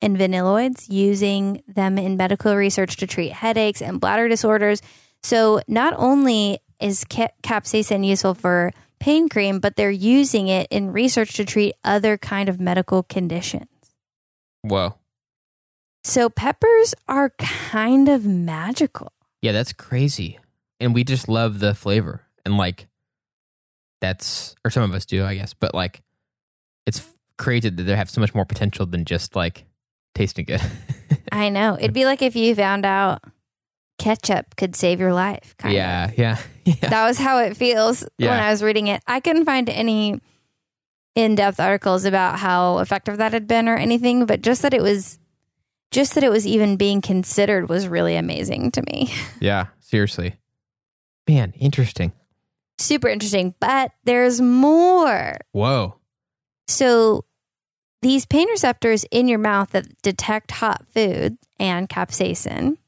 and 0.00 0.16
vanilloids 0.18 0.90
using 0.90 1.62
them 1.68 1.96
in 1.96 2.16
medical 2.16 2.56
research 2.56 2.96
to 2.96 3.06
treat 3.06 3.32
headaches 3.32 3.80
and 3.80 4.00
bladder 4.00 4.28
disorders. 4.28 4.82
So, 5.22 5.60
not 5.68 5.94
only 5.96 6.58
is 6.80 7.04
capsaicin 7.04 8.04
useful 8.04 8.34
for 8.34 8.72
pain 8.98 9.28
cream, 9.28 9.60
but 9.60 9.76
they're 9.76 9.90
using 9.90 10.48
it 10.48 10.66
in 10.70 10.92
research 10.92 11.34
to 11.34 11.44
treat 11.44 11.74
other 11.84 12.18
kind 12.18 12.48
of 12.48 12.60
medical 12.60 13.04
conditions. 13.04 13.68
Whoa. 14.62 14.96
So, 16.02 16.28
peppers 16.28 16.94
are 17.06 17.30
kind 17.38 18.08
of 18.08 18.26
magical. 18.26 19.12
Yeah, 19.40 19.52
that's 19.52 19.72
crazy. 19.72 20.40
And 20.80 20.94
we 20.94 21.04
just 21.04 21.28
love 21.28 21.60
the 21.60 21.74
flavor. 21.74 22.22
And 22.44 22.56
like 22.56 22.88
that's 24.00 24.54
or 24.64 24.70
some 24.70 24.82
of 24.82 24.94
us 24.94 25.06
do, 25.06 25.24
I 25.24 25.34
guess. 25.34 25.54
But 25.54 25.74
like 25.74 26.02
it's 26.86 27.06
crazy 27.38 27.70
that 27.70 27.82
they 27.82 27.96
have 27.96 28.10
so 28.10 28.20
much 28.20 28.34
more 28.34 28.44
potential 28.44 28.86
than 28.86 29.04
just 29.04 29.36
like 29.36 29.64
tasting 30.14 30.44
good. 30.44 30.60
I 31.32 31.48
know. 31.48 31.76
It'd 31.78 31.92
be 31.92 32.04
like 32.04 32.22
if 32.22 32.36
you 32.36 32.54
found 32.54 32.84
out 32.84 33.22
ketchup 33.98 34.56
could 34.56 34.74
save 34.74 35.00
your 35.00 35.12
life. 35.12 35.54
Kind 35.58 35.74
yeah, 35.74 36.10
yeah. 36.16 36.38
Yeah. 36.64 36.90
That 36.90 37.08
was 37.08 37.18
how 37.18 37.38
it 37.38 37.56
feels 37.56 38.06
when 38.18 38.30
I 38.30 38.52
was 38.52 38.62
reading 38.62 38.86
it. 38.86 39.02
I 39.04 39.18
couldn't 39.18 39.46
find 39.46 39.68
any 39.68 40.20
in 41.16 41.34
depth 41.34 41.58
articles 41.58 42.04
about 42.04 42.38
how 42.38 42.78
effective 42.78 43.16
that 43.18 43.32
had 43.32 43.48
been 43.48 43.68
or 43.68 43.76
anything, 43.76 44.26
but 44.26 44.42
just 44.42 44.62
that 44.62 44.72
it 44.72 44.80
was 44.80 45.18
just 45.90 46.14
that 46.14 46.22
it 46.22 46.30
was 46.30 46.46
even 46.46 46.76
being 46.76 47.00
considered 47.00 47.68
was 47.68 47.88
really 47.88 48.14
amazing 48.16 48.70
to 48.72 48.82
me. 48.82 49.12
Yeah, 49.40 49.66
seriously. 49.80 50.36
Man, 51.28 51.52
interesting. 51.58 52.12
Super 52.82 53.08
interesting. 53.08 53.54
But 53.60 53.92
there's 54.04 54.40
more. 54.40 55.36
Whoa. 55.52 55.96
So 56.66 57.24
these 58.00 58.26
pain 58.26 58.48
receptors 58.48 59.04
in 59.12 59.28
your 59.28 59.38
mouth 59.38 59.70
that 59.70 59.86
detect 60.02 60.50
hot 60.50 60.84
food 60.92 61.38
and 61.60 61.88
capsaicin, 61.88 62.78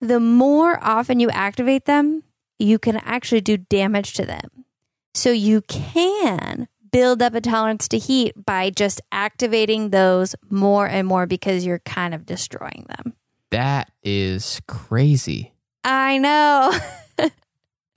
the 0.00 0.20
more 0.20 0.78
often 0.80 1.18
you 1.18 1.28
activate 1.30 1.86
them, 1.86 2.22
you 2.60 2.78
can 2.78 2.96
actually 2.98 3.40
do 3.40 3.56
damage 3.56 4.12
to 4.14 4.24
them. 4.24 4.64
So 5.12 5.30
you 5.30 5.62
can 5.62 6.68
build 6.92 7.20
up 7.20 7.34
a 7.34 7.40
tolerance 7.40 7.88
to 7.88 7.98
heat 7.98 8.32
by 8.46 8.70
just 8.70 9.00
activating 9.10 9.90
those 9.90 10.36
more 10.48 10.86
and 10.86 11.08
more 11.08 11.26
because 11.26 11.66
you're 11.66 11.80
kind 11.80 12.14
of 12.14 12.24
destroying 12.24 12.86
them. 12.96 13.14
That 13.50 13.90
is 14.04 14.60
crazy. 14.68 15.54
I 15.82 16.18
know. 16.18 16.78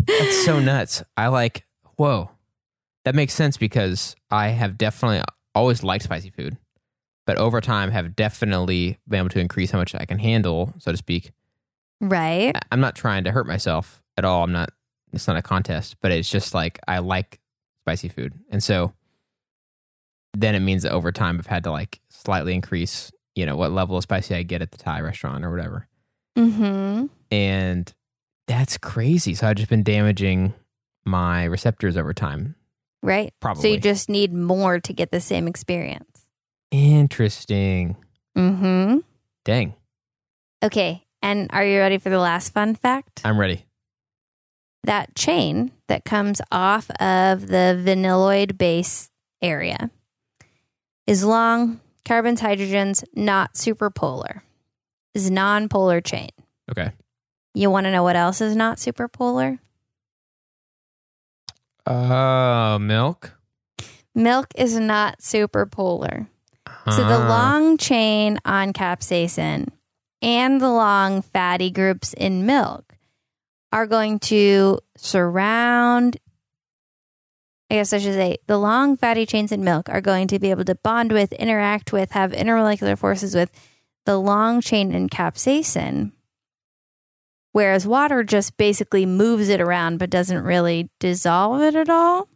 That's 0.07 0.45
so 0.45 0.59
nuts. 0.59 1.03
I 1.17 1.27
like, 1.27 1.63
whoa. 1.97 2.31
That 3.05 3.15
makes 3.15 3.33
sense 3.33 3.57
because 3.57 4.15
I 4.29 4.49
have 4.49 4.77
definitely 4.77 5.21
always 5.55 5.83
liked 5.83 6.03
spicy 6.03 6.29
food, 6.29 6.57
but 7.25 7.37
over 7.37 7.59
time 7.61 7.91
have 7.91 8.15
definitely 8.15 8.97
been 9.07 9.19
able 9.19 9.29
to 9.29 9.39
increase 9.39 9.71
how 9.71 9.79
much 9.79 9.95
I 9.95 10.05
can 10.05 10.19
handle, 10.19 10.73
so 10.77 10.91
to 10.91 10.97
speak. 10.97 11.31
right. 11.99 12.55
I- 12.55 12.61
I'm 12.71 12.79
not 12.79 12.95
trying 12.95 13.23
to 13.23 13.31
hurt 13.31 13.47
myself 13.47 14.03
at 14.17 14.25
all. 14.25 14.43
I'm 14.43 14.51
not, 14.51 14.69
it's 15.13 15.27
not 15.27 15.35
a 15.37 15.41
contest, 15.41 15.97
but 16.01 16.11
it's 16.11 16.29
just 16.29 16.53
like 16.53 16.79
I 16.87 16.99
like 16.99 17.39
spicy 17.83 18.07
food. 18.09 18.33
And 18.51 18.63
so 18.63 18.93
then 20.33 20.53
it 20.55 20.59
means 20.61 20.83
that 20.83 20.91
over 20.91 21.11
time 21.11 21.37
I've 21.39 21.47
had 21.47 21.63
to 21.65 21.71
like 21.71 21.99
slightly 22.09 22.53
increase, 22.53 23.11
you 23.35 23.45
know, 23.45 23.55
what 23.55 23.71
level 23.71 23.97
of 23.97 24.03
spicy 24.03 24.35
I 24.35 24.43
get 24.43 24.61
at 24.61 24.71
the 24.71 24.77
Thai 24.77 25.01
restaurant 25.01 25.43
or 25.43 25.49
whatever. 25.51 25.87
Mm-hmm. 26.37 27.07
And 27.31 27.93
that's 28.51 28.77
crazy. 28.77 29.33
So 29.33 29.47
I've 29.47 29.55
just 29.55 29.69
been 29.69 29.83
damaging 29.83 30.53
my 31.05 31.45
receptors 31.45 31.95
over 31.95 32.13
time. 32.13 32.55
Right. 33.01 33.33
Probably. 33.39 33.61
So 33.61 33.67
you 33.69 33.79
just 33.79 34.09
need 34.09 34.33
more 34.33 34.79
to 34.79 34.93
get 34.93 35.11
the 35.11 35.21
same 35.21 35.47
experience. 35.47 36.27
Interesting. 36.69 37.97
Mm-hmm. 38.37 38.97
Dang. 39.45 39.73
Okay. 40.63 41.05
And 41.21 41.49
are 41.51 41.65
you 41.65 41.79
ready 41.79 41.97
for 41.97 42.09
the 42.09 42.19
last 42.19 42.53
fun 42.53 42.75
fact? 42.75 43.21
I'm 43.23 43.39
ready. 43.39 43.65
That 44.83 45.15
chain 45.15 45.71
that 45.87 46.05
comes 46.05 46.41
off 46.51 46.89
of 46.91 47.47
the 47.47 47.81
vanilloid 47.85 48.57
base 48.57 49.09
area 49.41 49.91
is 51.07 51.23
long, 51.23 51.79
carbons, 52.05 52.41
hydrogens, 52.41 53.03
not 53.13 53.53
superpolar, 53.53 54.41
is 55.13 55.29
non-polar 55.29 56.01
chain. 56.01 56.29
Okay. 56.69 56.91
You 57.53 57.69
want 57.69 57.85
to 57.85 57.91
know 57.91 58.03
what 58.03 58.15
else 58.15 58.41
is 58.41 58.55
not 58.55 58.77
superpolar? 58.77 59.59
Uh, 61.85 62.77
milk. 62.79 63.33
Milk 64.13 64.47
is 64.55 64.77
not 64.77 65.19
superpolar. 65.19 66.27
So 66.89 67.07
the 67.07 67.19
long 67.19 67.77
chain 67.77 68.39
on 68.43 68.73
capsaicin 68.73 69.69
and 70.21 70.59
the 70.59 70.69
long 70.69 71.21
fatty 71.21 71.69
groups 71.69 72.13
in 72.13 72.45
milk 72.45 72.95
are 73.71 73.85
going 73.85 74.19
to 74.19 74.79
surround 74.97 76.17
I 77.69 77.75
guess 77.75 77.93
I 77.93 77.99
should 77.99 78.15
say 78.15 78.37
the 78.47 78.57
long 78.57 78.97
fatty 78.97 79.25
chains 79.25 79.53
in 79.53 79.63
milk 79.63 79.87
are 79.87 80.01
going 80.01 80.27
to 80.27 80.39
be 80.39 80.49
able 80.49 80.65
to 80.65 80.75
bond 80.75 81.13
with, 81.13 81.31
interact 81.31 81.93
with, 81.93 82.11
have 82.11 82.33
intermolecular 82.33 82.97
forces 82.97 83.33
with 83.33 83.49
the 84.05 84.17
long 84.17 84.59
chain 84.59 84.91
in 84.91 85.07
capsaicin. 85.07 86.11
Whereas 87.53 87.85
water 87.85 88.23
just 88.23 88.55
basically 88.57 89.05
moves 89.05 89.49
it 89.49 89.59
around 89.59 89.97
but 89.99 90.09
doesn't 90.09 90.43
really 90.43 90.89
dissolve 90.99 91.61
it 91.61 91.75
at 91.75 91.89
all. 91.89 92.29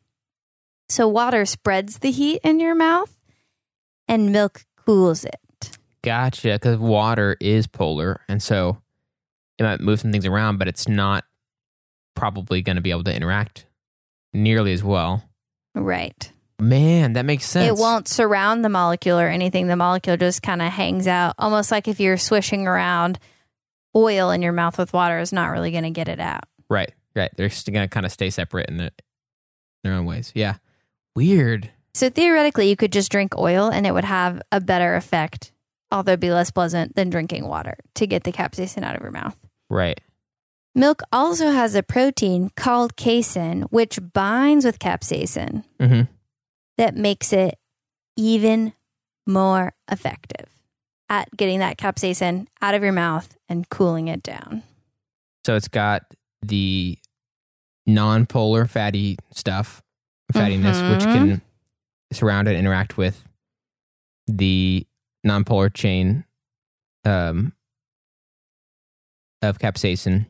So 0.89 1.07
water 1.07 1.45
spreads 1.45 1.99
the 1.99 2.11
heat 2.11 2.41
in 2.43 2.59
your 2.59 2.75
mouth 2.75 3.17
and 4.07 4.31
milk 4.31 4.65
cools 4.85 5.25
it. 5.25 5.77
Gotcha. 6.03 6.53
Because 6.53 6.77
water 6.77 7.35
is 7.39 7.65
polar, 7.65 8.21
and 8.29 8.43
so 8.43 8.81
it 9.57 9.63
might 9.63 9.79
move 9.81 9.99
some 9.99 10.11
things 10.11 10.25
around, 10.25 10.57
but 10.59 10.67
it's 10.67 10.87
not 10.87 11.23
probably 12.15 12.61
going 12.61 12.75
to 12.75 12.81
be 12.81 12.91
able 12.91 13.03
to 13.05 13.15
interact 13.15 13.65
nearly 14.33 14.73
as 14.73 14.83
well. 14.83 15.23
Right. 15.73 16.31
Man, 16.59 17.13
that 17.13 17.25
makes 17.25 17.45
sense. 17.45 17.67
It 17.67 17.81
won't 17.81 18.07
surround 18.07 18.63
the 18.63 18.69
molecule 18.69 19.19
or 19.19 19.27
anything. 19.27 19.67
The 19.67 19.75
molecule 19.75 20.15
just 20.15 20.41
kind 20.41 20.61
of 20.61 20.71
hangs 20.71 21.07
out, 21.07 21.35
almost 21.39 21.71
like 21.71 21.87
if 21.87 21.99
you're 21.99 22.17
swishing 22.17 22.67
around 22.67 23.17
oil 23.95 24.31
in 24.31 24.41
your 24.41 24.51
mouth 24.51 24.77
with 24.77 24.93
water, 24.93 25.19
is 25.19 25.33
not 25.33 25.51
really 25.51 25.71
going 25.71 25.83
to 25.83 25.89
get 25.89 26.07
it 26.07 26.19
out. 26.19 26.43
Right. 26.69 26.93
Right. 27.15 27.31
They're 27.35 27.49
just 27.49 27.71
going 27.71 27.87
to 27.87 27.93
kind 27.93 28.05
of 28.05 28.11
stay 28.11 28.29
separate 28.29 28.69
in, 28.69 28.77
the, 28.77 28.85
in 28.85 28.91
their 29.83 29.93
own 29.93 30.05
ways. 30.05 30.31
Yeah. 30.35 30.55
Weird. 31.15 31.69
So 31.93 32.09
theoretically, 32.09 32.69
you 32.69 32.75
could 32.75 32.91
just 32.91 33.11
drink 33.11 33.37
oil 33.37 33.69
and 33.69 33.87
it 33.87 33.93
would 33.93 34.03
have 34.03 34.41
a 34.51 34.59
better 34.59 34.95
effect, 34.95 35.53
although 35.91 36.11
it'd 36.11 36.19
be 36.19 36.31
less 36.31 36.51
pleasant 36.51 36.95
than 36.95 37.09
drinking 37.09 37.47
water 37.47 37.77
to 37.95 38.05
get 38.05 38.25
the 38.25 38.33
capsaicin 38.33 38.83
out 38.83 38.95
of 38.95 39.01
your 39.01 39.11
mouth. 39.11 39.37
Right. 39.69 40.01
Milk 40.77 41.01
also 41.13 41.51
has 41.51 41.73
a 41.73 41.81
protein 41.81 42.51
called 42.57 42.97
casein, 42.97 43.61
which 43.69 43.97
binds 44.13 44.65
with 44.65 44.79
capsaicin 44.79 45.63
hmm 45.79 46.01
that 46.77 46.97
makes 46.97 47.31
it 47.31 47.57
even 48.17 48.73
more 49.25 49.73
effective 49.89 50.54
at 51.09 51.29
getting 51.37 51.59
that 51.59 51.77
capsaicin 51.77 52.47
out 52.61 52.73
of 52.73 52.83
your 52.83 52.91
mouth 52.91 53.37
and 53.47 53.69
cooling 53.69 54.07
it 54.07 54.23
down. 54.23 54.63
So 55.45 55.55
it's 55.55 55.67
got 55.67 56.03
the 56.41 56.97
non-polar 57.85 58.65
fatty 58.65 59.17
stuff, 59.31 59.83
fattiness, 60.33 60.89
which 60.91 61.05
Mhm. 61.07 61.13
can 61.13 61.41
surround 62.11 62.47
and 62.47 62.57
interact 62.57 62.97
with 62.97 63.23
the 64.27 64.87
non-polar 65.23 65.69
chain 65.69 66.23
um, 67.03 67.53
of 69.43 69.59
capsaicin. 69.59 70.25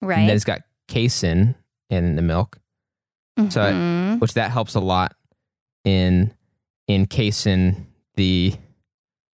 Right. 0.00 0.18
And 0.20 0.28
then 0.30 0.36
it's 0.36 0.44
got 0.46 0.62
casein 0.88 1.54
in 1.90 2.16
the 2.16 2.22
milk, 2.22 2.58
so 3.50 3.60
I- 3.62 3.72
Mhm. 3.72 4.20
which 4.20 4.32
that 4.34 4.50
helps 4.50 4.74
a 4.74 4.80
lot 4.80 5.14
in 5.84 6.32
encasing 6.88 7.86
the 8.14 8.54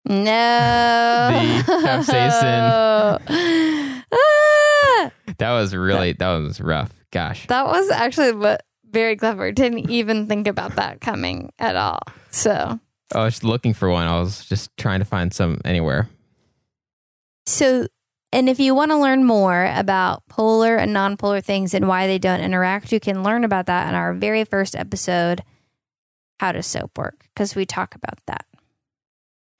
no. 0.05 1.29
The 1.65 1.87
capsaicin. 1.87 3.21
Ah! 4.13 5.11
that 5.37 5.51
was 5.53 5.73
really 5.73 6.11
that 6.13 6.37
was 6.37 6.59
rough. 6.59 6.91
Gosh. 7.11 7.47
That 7.47 7.65
was 7.65 7.89
actually 7.89 8.57
very 8.89 9.15
clever. 9.15 9.51
Didn't 9.53 9.89
even 9.89 10.27
think 10.27 10.47
about 10.47 10.75
that 10.75 10.99
coming 10.99 11.51
at 11.59 11.77
all. 11.77 11.99
So, 12.29 12.77
I 13.15 13.23
was 13.23 13.41
looking 13.43 13.73
for 13.73 13.89
one. 13.89 14.07
I 14.07 14.19
was 14.19 14.45
just 14.45 14.69
trying 14.77 14.99
to 14.99 15.05
find 15.05 15.33
some 15.33 15.61
anywhere. 15.63 16.09
so, 17.45 17.87
and 18.33 18.49
if 18.49 18.59
you 18.59 18.75
want 18.75 18.91
to 18.91 18.97
learn 18.97 19.23
more 19.25 19.65
about 19.75 20.23
polar 20.27 20.75
and 20.75 20.93
nonpolar 20.95 21.41
things 21.43 21.73
and 21.73 21.87
why 21.87 22.05
they 22.07 22.19
don't 22.19 22.41
interact, 22.41 22.91
you 22.91 22.99
can 22.99 23.23
learn 23.23 23.43
about 23.45 23.65
that 23.67 23.87
in 23.87 23.95
our 23.95 24.13
very 24.13 24.43
first 24.43 24.75
episode, 24.75 25.41
How 26.39 26.51
Does 26.53 26.67
Soap 26.67 26.97
Work? 26.97 27.25
Because 27.33 27.55
we 27.55 27.65
talk 27.65 27.95
about 27.95 28.19
that. 28.27 28.45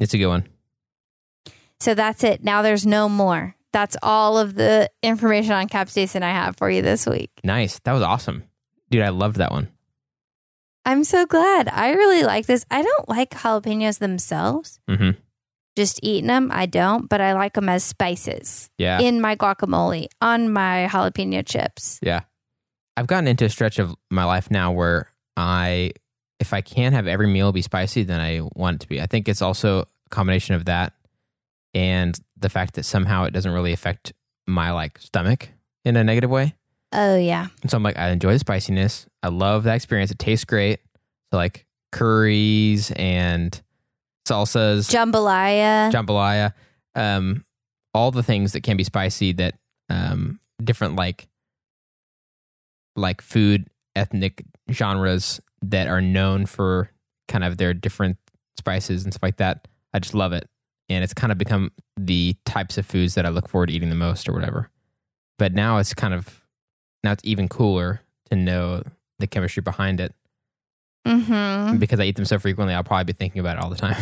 It's 0.02 0.14
a 0.14 0.18
good 0.18 0.28
one. 0.28 0.48
So 1.80 1.94
that's 1.94 2.24
it. 2.24 2.44
Now 2.44 2.62
there's 2.62 2.86
no 2.86 3.08
more. 3.08 3.56
That's 3.72 3.96
all 4.04 4.38
of 4.38 4.56
the 4.56 4.90
information 5.02 5.54
on 5.54 5.70
capsaicin 5.70 6.24
I 6.24 6.32
have 6.32 6.58
for 6.58 6.70
you 6.70 6.82
this 6.82 7.06
week. 7.08 7.32
Nice. 7.44 7.80
That 7.86 7.94
was 7.94 8.02
awesome. 8.02 8.44
Dude, 8.90 9.02
I 9.04 9.10
loved 9.10 9.38
that 9.38 9.52
one. 9.52 9.70
I'm 10.86 11.04
so 11.04 11.26
glad. 11.26 11.70
I 11.70 11.92
really 11.94 12.24
like 12.24 12.48
this. 12.48 12.66
I 12.70 12.82
don't 12.82 13.08
like 13.08 13.30
jalapenos 13.32 14.00
themselves. 14.00 14.80
hmm 14.90 15.12
Just 15.78 16.00
eating 16.04 16.28
them, 16.28 16.50
I 16.52 16.66
don't, 16.66 17.08
but 17.08 17.22
I 17.22 17.34
like 17.34 17.54
them 17.54 17.70
as 17.70 17.84
spices 17.84 18.70
Yeah. 18.78 19.00
in 19.00 19.22
my 19.22 19.36
guacamole, 19.36 20.08
on 20.20 20.52
my 20.52 20.88
jalapeno 20.92 21.46
chips. 21.46 22.00
yeah. 22.02 22.22
I've 22.98 23.08
gotten 23.08 23.28
into 23.28 23.46
a 23.46 23.50
stretch 23.50 23.80
of 23.80 23.96
my 24.10 24.26
life 24.26 24.52
now 24.52 24.74
where 24.74 25.08
I, 25.38 25.92
if 26.42 26.52
I 26.54 26.60
can't 26.60 26.94
have 26.94 27.08
every 27.08 27.28
meal 27.28 27.54
be 27.54 27.62
spicy, 27.62 28.04
then 28.04 28.20
I 28.20 28.42
want 28.54 28.76
it 28.76 28.80
to 28.82 28.88
be. 28.90 29.00
I 29.02 29.06
think 29.06 29.30
it's 29.30 29.42
also 29.42 29.86
combination 30.12 30.56
of 30.56 30.66
that 30.66 30.94
and 31.74 32.20
the 32.38 32.50
fact 32.50 32.76
that 32.76 32.84
somehow 32.84 33.24
it 33.24 33.32
doesn't 33.32 33.52
really 33.52 33.74
affect 33.74 34.14
my 34.48 34.72
like 34.72 35.00
stomach 35.00 35.50
in 35.86 35.96
a 35.96 36.04
negative 36.04 36.30
way. 36.30 36.56
Oh, 36.94 37.16
yeah. 37.16 37.48
And 37.62 37.72
so 37.72 37.78
I'm 37.78 37.84
like, 37.84 37.98
I 37.98 38.10
enjoy 38.10 38.34
the 38.34 38.40
spiciness. 38.40 39.08
I 39.24 39.30
love 39.30 39.64
that 39.64 39.76
experience. 39.76 40.12
It 40.12 40.20
tastes 40.20 40.46
great. 40.46 40.82
So 41.32 41.38
like 41.38 41.66
curries 41.92 42.92
and 42.92 43.60
salsas, 44.28 44.90
Jambalaya. 44.92 45.92
jambalaya, 45.92 46.54
um, 46.96 47.46
all 47.94 48.12
the 48.12 48.24
things 48.24 48.54
that 48.54 48.62
can 48.62 48.78
be 48.78 48.84
spicy 48.84 49.34
that 49.34 49.56
um, 49.90 50.40
different 50.64 50.96
like 50.96 51.28
like 52.96 53.22
food 53.22 53.68
ethnic 53.96 54.44
genres 54.70 55.40
that 55.62 55.88
are 55.88 56.02
known 56.02 56.46
for 56.46 56.92
kind 57.28 57.44
of 57.44 57.58
their 57.58 57.74
different 57.74 58.18
spices 58.58 59.04
and 59.04 59.14
stuff 59.14 59.24
like 59.24 59.38
that. 59.38 59.68
I 59.94 60.00
just 60.00 60.14
love 60.14 60.34
it. 60.34 60.48
And 60.90 61.04
it's 61.04 61.14
kind 61.14 61.32
of 61.32 61.38
become 61.38 61.72
the 61.98 62.36
types 62.46 62.78
of 62.78 62.86
foods 62.86 63.16
that 63.16 63.26
I 63.26 63.30
look 63.30 63.48
forward 63.48 63.68
to 63.68 63.74
eating 63.74 63.90
the 63.90 63.96
most 63.96 64.28
or 64.28 64.34
whatever. 64.34 64.70
But 65.38 65.54
now 65.54 65.78
it's 65.78 65.94
kind 65.94 66.14
of 66.14 66.42
now 67.04 67.12
it's 67.14 67.24
even 67.26 67.48
cooler 67.48 68.02
to 68.30 68.36
know 68.36 68.84
the 69.20 69.28
chemistry 69.28 69.62
behind 69.62 70.00
it. 70.00 70.14
hmm 71.06 71.78
Because 71.78 72.00
I 72.00 72.04
eat 72.04 72.16
them 72.16 72.26
so 72.26 72.40
frequently, 72.40 72.74
I'll 72.74 72.84
probably 72.84 73.06
be 73.06 73.14
thinking 73.14 73.40
about 73.40 73.58
it 73.58 73.64
all 73.64 73.70
the 73.70 73.76
time. 73.78 73.96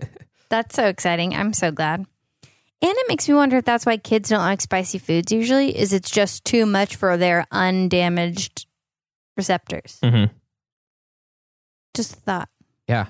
That's 0.48 0.76
so 0.76 0.86
exciting. 0.86 1.34
I'm 1.34 1.52
so 1.52 1.70
glad. 1.72 2.00
And 2.00 2.92
it 2.92 3.06
makes 3.08 3.28
me 3.28 3.34
wonder 3.34 3.56
if 3.56 3.64
that's 3.64 3.86
why 3.86 3.96
kids 3.96 4.28
don't 4.28 4.40
like 4.40 4.60
spicy 4.60 4.98
foods 4.98 5.32
usually, 5.32 5.76
is 5.76 5.94
it's 5.94 6.10
just 6.10 6.44
too 6.44 6.66
much 6.66 6.94
for 6.94 7.16
their 7.16 7.46
undamaged 7.50 8.66
receptors. 9.36 9.98
hmm 10.04 10.24
Just 11.94 12.12
a 12.12 12.16
thought. 12.16 12.48
Yeah. 12.86 13.06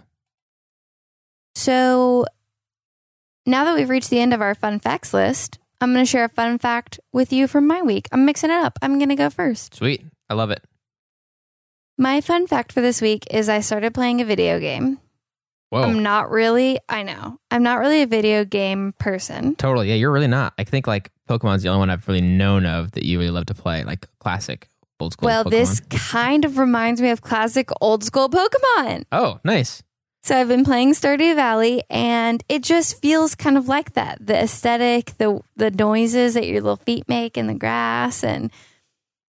So 1.56 2.26
now 3.46 3.64
that 3.64 3.74
we've 3.74 3.88
reached 3.88 4.10
the 4.10 4.20
end 4.20 4.34
of 4.34 4.42
our 4.42 4.54
fun 4.54 4.78
facts 4.78 5.14
list, 5.14 5.58
I'm 5.80 5.94
going 5.94 6.04
to 6.04 6.08
share 6.10 6.24
a 6.24 6.28
fun 6.28 6.58
fact 6.58 7.00
with 7.14 7.32
you 7.32 7.48
from 7.48 7.66
my 7.66 7.80
week. 7.80 8.08
I'm 8.12 8.26
mixing 8.26 8.50
it 8.50 8.54
up. 8.54 8.78
I'm 8.82 8.98
going 8.98 9.08
to 9.08 9.14
go 9.14 9.30
first. 9.30 9.74
Sweet. 9.74 10.04
I 10.28 10.34
love 10.34 10.50
it. 10.50 10.62
My 11.96 12.20
fun 12.20 12.46
fact 12.46 12.72
for 12.72 12.82
this 12.82 13.00
week 13.00 13.24
is 13.30 13.48
I 13.48 13.60
started 13.60 13.94
playing 13.94 14.20
a 14.20 14.26
video 14.26 14.60
game. 14.60 14.98
Whoa. 15.70 15.82
I'm 15.82 16.02
not 16.02 16.30
really, 16.30 16.78
I 16.90 17.02
know, 17.02 17.40
I'm 17.50 17.62
not 17.62 17.78
really 17.78 18.02
a 18.02 18.06
video 18.06 18.44
game 18.44 18.92
person. 18.98 19.56
Totally. 19.56 19.88
Yeah, 19.88 19.94
you're 19.94 20.12
really 20.12 20.26
not. 20.26 20.52
I 20.58 20.64
think 20.64 20.86
like 20.86 21.10
Pokemon's 21.26 21.62
the 21.62 21.70
only 21.70 21.78
one 21.78 21.90
I've 21.90 22.06
really 22.06 22.20
known 22.20 22.66
of 22.66 22.92
that 22.92 23.04
you 23.04 23.18
really 23.18 23.30
love 23.30 23.46
to 23.46 23.54
play, 23.54 23.82
like 23.82 24.06
classic, 24.20 24.68
old 25.00 25.14
school. 25.14 25.26
Well, 25.26 25.44
Pokemon. 25.46 25.50
this 25.50 25.80
kind 25.80 26.44
of 26.44 26.58
reminds 26.58 27.00
me 27.00 27.08
of 27.08 27.22
classic 27.22 27.70
old 27.80 28.04
school 28.04 28.28
Pokemon. 28.28 29.06
Oh, 29.10 29.40
nice. 29.42 29.82
So 30.26 30.36
I've 30.36 30.48
been 30.48 30.64
playing 30.64 30.94
Stardew 30.94 31.36
Valley, 31.36 31.84
and 31.88 32.42
it 32.48 32.64
just 32.64 33.00
feels 33.00 33.36
kind 33.36 33.56
of 33.56 33.68
like 33.68 33.92
that. 33.92 34.18
The 34.20 34.36
aesthetic, 34.36 35.16
the 35.18 35.40
the 35.54 35.70
noises 35.70 36.34
that 36.34 36.48
your 36.48 36.60
little 36.60 36.78
feet 36.78 37.08
make 37.08 37.38
in 37.38 37.46
the 37.46 37.54
grass, 37.54 38.24
and 38.24 38.50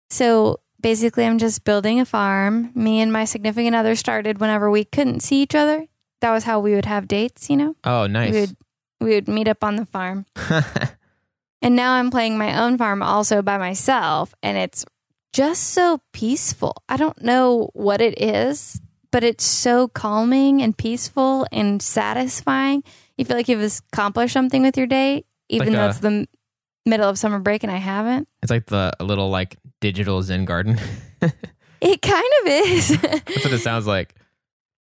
so 0.09 0.59
basically, 0.81 1.27
I'm 1.27 1.37
just 1.37 1.63
building 1.63 1.99
a 1.99 2.05
farm. 2.05 2.71
Me 2.73 2.99
and 2.99 3.13
my 3.13 3.25
significant 3.25 3.75
other 3.75 3.95
started 3.95 4.39
whenever 4.39 4.71
we 4.71 4.85
couldn't 4.85 5.19
see 5.19 5.43
each 5.43 5.53
other. 5.53 5.85
That 6.21 6.31
was 6.31 6.45
how 6.45 6.59
we 6.59 6.73
would 6.73 6.85
have 6.85 7.07
dates, 7.07 7.47
you 7.47 7.57
know. 7.57 7.75
Oh, 7.83 8.07
nice. 8.07 8.33
We 8.33 8.39
would 8.39 8.55
we 8.99 9.09
would 9.13 9.27
meet 9.27 9.47
up 9.47 9.63
on 9.63 9.75
the 9.75 9.85
farm. 9.85 10.25
And 11.61 11.75
now 11.75 11.93
I'm 11.93 12.11
playing 12.11 12.37
my 12.37 12.59
own 12.63 12.77
farm 12.77 13.01
also 13.01 13.41
by 13.41 13.57
myself, 13.57 14.33
and 14.43 14.57
it's 14.57 14.85
just 15.33 15.63
so 15.63 16.01
peaceful. 16.13 16.83
I 16.87 16.97
don't 16.97 17.21
know 17.21 17.71
what 17.73 17.99
it 17.99 18.21
is, 18.21 18.79
but 19.11 19.23
it's 19.23 19.43
so 19.43 19.87
calming 19.87 20.61
and 20.61 20.77
peaceful 20.77 21.45
and 21.51 21.81
satisfying. 21.81 22.83
You 23.17 23.25
feel 23.25 23.37
like 23.37 23.47
you've 23.47 23.79
accomplished 23.91 24.33
something 24.33 24.61
with 24.63 24.77
your 24.77 24.87
day, 24.87 25.25
even 25.49 25.67
Like 25.69 25.75
though 25.75 25.85
a- 25.85 25.89
it's 25.89 25.99
the 25.99 26.07
m- 26.07 26.25
middle 26.85 27.09
of 27.09 27.17
summer 27.17 27.39
break 27.39 27.63
and 27.63 27.71
I 27.71 27.77
haven't. 27.77 28.27
It's 28.43 28.49
like 28.51 28.67
the 28.67 28.93
a 28.99 29.03
little 29.03 29.29
like 29.29 29.57
digital 29.81 30.21
Zen 30.21 30.45
garden. 30.45 30.79
It 31.79 32.01
kind 32.01 32.25
of 32.41 32.47
is. 32.47 32.87
That's 33.01 33.43
what 33.43 33.53
it 33.53 33.59
sounds 33.61 33.85
like. 33.85 34.15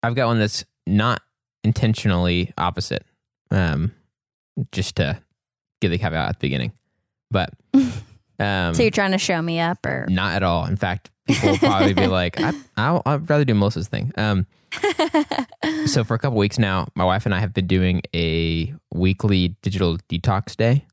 I've 0.03 0.17
got 0.17 0.27
one 0.27 0.41
that's 0.41 0.65
not 0.85 1.23
intentionally 1.63 2.53
opposite. 2.59 3.07
Um, 3.53 3.93
just 4.73 4.97
to 4.97 5.23
give 5.81 5.93
the 5.93 5.99
caveat 5.99 6.29
at 6.31 6.41
the 6.41 6.45
beginning, 6.45 6.73
but 7.31 7.51
um, 8.41 8.75
so 8.75 8.83
you're 8.83 8.91
trying 8.91 9.13
to 9.13 9.19
show 9.19 9.41
me 9.41 9.61
up, 9.61 9.87
or 9.87 10.07
not 10.11 10.35
at 10.35 10.43
all. 10.43 10.67
In 10.67 10.75
fact, 10.75 11.12
people 11.27 11.51
will 11.51 11.59
probably 11.59 11.95
be 11.95 12.07
like, 12.07 12.41
I, 12.41 12.53
I'll, 12.77 13.03
I'd 13.07 13.29
rather 13.29 13.45
do 13.45 13.55
Melissa's 13.55 13.89
thing. 13.89 14.13
Um, 14.17 14.47
so 15.87 16.05
for 16.05 16.15
a 16.15 16.19
couple 16.19 16.39
weeks 16.39 16.59
now, 16.59 16.89
my 16.95 17.05
wife 17.05 17.27
and 17.27 17.35
I 17.35 17.41
have 17.41 17.53
been 17.53 17.67
doing 17.67 18.03
a 18.15 18.75
weekly 18.93 19.57
digital 19.63 19.99
detox 20.09 20.57
day. 20.57 20.87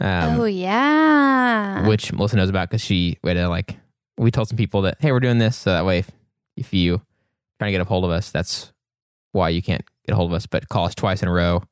Um, 0.00 0.40
oh 0.40 0.44
yeah, 0.44 1.86
which 1.86 2.12
Melissa 2.12 2.36
knows 2.36 2.48
about 2.48 2.70
because 2.70 2.82
she 2.82 3.18
we 3.22 3.30
had 3.30 3.34
to 3.34 3.48
like 3.48 3.76
we 4.16 4.30
told 4.30 4.48
some 4.48 4.56
people 4.56 4.82
that 4.82 4.96
hey 5.00 5.10
we're 5.10 5.20
doing 5.20 5.38
this 5.38 5.56
so 5.56 5.70
that 5.70 5.84
way 5.84 5.98
if, 5.98 6.10
if 6.56 6.72
you 6.72 7.00
trying 7.58 7.68
to 7.68 7.72
get 7.72 7.80
a 7.80 7.84
hold 7.84 8.04
of 8.04 8.10
us 8.10 8.30
that's 8.30 8.72
why 9.32 9.48
you 9.48 9.60
can't 9.60 9.84
get 10.06 10.12
a 10.12 10.16
hold 10.16 10.30
of 10.30 10.34
us 10.34 10.46
but 10.46 10.68
call 10.68 10.84
us 10.84 10.94
twice 10.94 11.20
in 11.20 11.28
a 11.28 11.32
row 11.32 11.62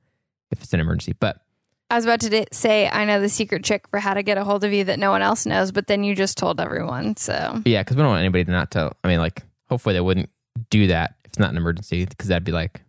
if 0.51 0.61
it's 0.61 0.73
an 0.73 0.81
emergency 0.81 1.14
but 1.21 1.45
I 1.88 1.94
was 1.94 2.05
about 2.05 2.20
to 2.20 2.46
say 2.53 2.88
I 2.88 3.05
know 3.05 3.20
the 3.20 3.29
secret 3.29 3.64
trick 3.64 3.87
for 3.88 4.01
how 4.01 4.14
to 4.14 4.22
get 4.22 4.38
a 4.38 4.44
hold 4.44 4.64
of 4.64 4.72
you 4.72 4.85
that 4.85 4.99
no 4.99 5.11
one 5.11 5.22
else 5.22 5.46
knows, 5.46 5.70
but 5.70 5.87
then 5.87 6.03
you 6.03 6.16
just 6.16 6.37
told 6.37 6.61
everyone. 6.61 7.16
So. 7.16 7.62
Yeah 7.64 7.83
because 7.83 7.96
we 7.96 8.03
don't 8.03 8.11
want 8.11 8.20
anybody 8.20 8.44
to 8.44 8.51
not 8.51 8.70
tell 8.70 8.96
I 9.05 9.09
mean 9.09 9.18
like 9.18 9.42
hopefully 9.68 9.94
they 9.94 10.01
wouldn't 10.01 10.31
do 10.70 10.88
that 10.88 11.14
if 11.25 11.31
it's 11.31 11.38
not 11.38 11.51
an 11.51 11.57
emergency 11.57 12.05
because 12.05 12.29
that'd 12.29 12.44
be 12.44 12.53
like 12.53 12.83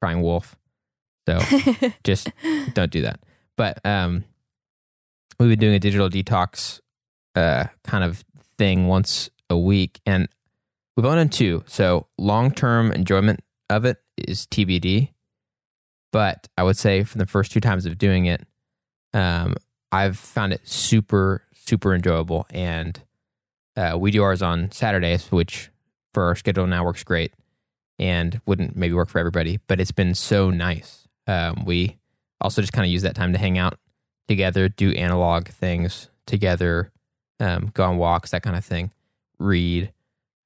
crying 0.00 0.20
wolf. 0.20 0.56
So 1.26 1.40
just 2.04 2.30
don't 2.74 2.90
do 2.90 3.02
that. 3.02 3.20
But 3.56 3.84
um 3.84 4.24
we've 5.38 5.48
been 5.48 5.58
doing 5.58 5.74
a 5.74 5.80
digital 5.80 6.10
detox 6.10 6.80
uh 7.34 7.64
kind 7.84 8.04
of 8.04 8.22
thing 8.58 8.86
once 8.86 9.30
a 9.48 9.56
week 9.56 10.00
and 10.04 10.28
we've 10.96 11.06
only 11.06 11.18
done 11.18 11.30
two. 11.30 11.64
So 11.66 12.08
long-term 12.18 12.92
enjoyment 12.92 13.40
of 13.70 13.86
it 13.86 13.98
is 14.18 14.46
tbd 14.46 15.10
but 16.16 16.48
i 16.56 16.62
would 16.62 16.76
say 16.76 17.02
for 17.04 17.18
the 17.18 17.26
first 17.26 17.52
two 17.52 17.60
times 17.60 17.86
of 17.86 17.98
doing 17.98 18.26
it 18.26 18.42
um 19.14 19.54
i've 19.92 20.18
found 20.18 20.52
it 20.52 20.66
super 20.66 21.42
super 21.54 21.94
enjoyable 21.94 22.46
and 22.50 23.00
uh, 23.76 23.94
we 23.98 24.10
do 24.10 24.22
ours 24.22 24.40
on 24.40 24.70
saturdays 24.70 25.30
which 25.30 25.70
for 26.14 26.24
our 26.24 26.34
schedule 26.34 26.66
now 26.66 26.82
works 26.82 27.04
great 27.04 27.34
and 27.98 28.40
wouldn't 28.46 28.74
maybe 28.76 28.94
work 28.94 29.08
for 29.08 29.18
everybody 29.18 29.58
but 29.66 29.80
it's 29.80 29.92
been 29.92 30.14
so 30.14 30.50
nice 30.50 31.06
um, 31.26 31.64
we 31.66 31.98
also 32.40 32.60
just 32.60 32.72
kind 32.72 32.86
of 32.86 32.92
use 32.92 33.02
that 33.02 33.14
time 33.14 33.32
to 33.32 33.38
hang 33.38 33.58
out 33.58 33.78
together, 34.28 34.68
do 34.68 34.92
analog 34.92 35.48
things 35.48 36.08
together, 36.26 36.90
um, 37.40 37.70
go 37.74 37.84
on 37.84 37.96
walks, 37.96 38.30
that 38.30 38.42
kind 38.42 38.56
of 38.56 38.64
thing, 38.64 38.90
read. 39.38 39.92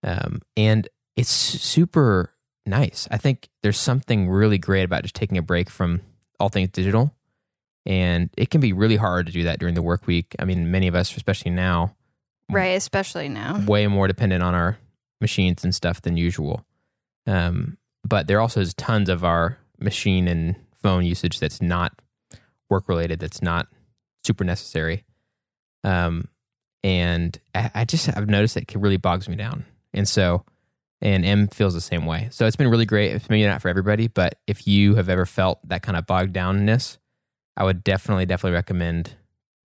Um, 0.03 0.43
and 0.57 0.89
it's 1.17 1.31
super 1.31 2.33
nice. 2.67 3.09
I 3.11 3.17
think 3.17 3.49
there's 3.63 3.79
something 3.79 4.29
really 4.29 4.59
great 4.59 4.85
about 4.85 5.03
just 5.03 5.15
taking 5.15 5.39
a 5.39 5.43
break 5.43 5.71
from 5.71 6.03
all 6.39 6.49
things 6.49 6.71
digital. 6.71 7.15
And 7.87 8.31
it 8.37 8.51
can 8.51 8.61
be 8.61 8.73
really 8.73 8.97
hard 8.97 9.27
to 9.27 9.33
do 9.33 9.45
that 9.45 9.59
during 9.59 9.75
the 9.75 9.83
work 9.83 10.07
week. 10.07 10.37
I 10.39 10.45
mean, 10.45 10.71
many 10.71 10.87
of 10.87 10.95
us, 10.95 11.17
especially 11.17 11.51
now, 11.51 11.97
right, 12.51 12.77
especially 12.77 13.29
now. 13.29 13.59
way 13.67 13.87
more 13.87 14.07
dependent 14.07 14.43
on 14.43 14.55
our 14.55 14.79
machines 15.21 15.65
and 15.65 15.75
stuff 15.75 16.03
than 16.03 16.17
usual. 16.17 16.65
Um, 17.27 17.79
but 18.05 18.27
there 18.27 18.41
also 18.41 18.61
is 18.61 18.75
tons 18.75 19.09
of 19.09 19.25
our 19.25 19.59
machine 19.79 20.29
and 20.29 20.57
phone 20.83 21.05
usage 21.05 21.41
that's 21.41 21.63
not 21.63 21.93
work 22.69 22.89
related, 22.89 23.19
that's 23.19 23.43
not 23.43 23.69
super 24.25 24.45
necessary. 24.45 25.05
Um, 25.85 26.29
and 26.83 27.39
I, 27.55 27.71
I 27.75 27.85
just 27.85 28.15
I've 28.17 28.29
noticed 28.29 28.57
it 28.57 28.75
really 28.75 28.97
bogs 28.97 29.29
me 29.29 29.37
down, 29.37 29.65
and 29.93 30.09
so 30.09 30.45
and 31.03 31.25
M 31.25 31.49
feels 31.49 31.75
the 31.75 31.81
same 31.81 32.07
way. 32.07 32.29
So 32.31 32.47
it's 32.47 32.57
been 32.57 32.69
really 32.69 32.87
great. 32.87 33.13
It's 33.13 33.29
maybe 33.31 33.47
not 33.47 33.63
for 33.63 33.69
everybody, 33.69 34.09
but 34.09 34.39
if 34.47 34.67
you 34.67 34.95
have 34.97 35.09
ever 35.09 35.27
felt 35.27 35.67
that 35.69 35.83
kind 35.83 35.97
of 35.97 36.07
bogged 36.07 36.35
downness, 36.35 36.99
I 37.57 37.65
would 37.65 37.83
definitely 37.83 38.27
definitely 38.27 38.55
recommend 38.55 39.15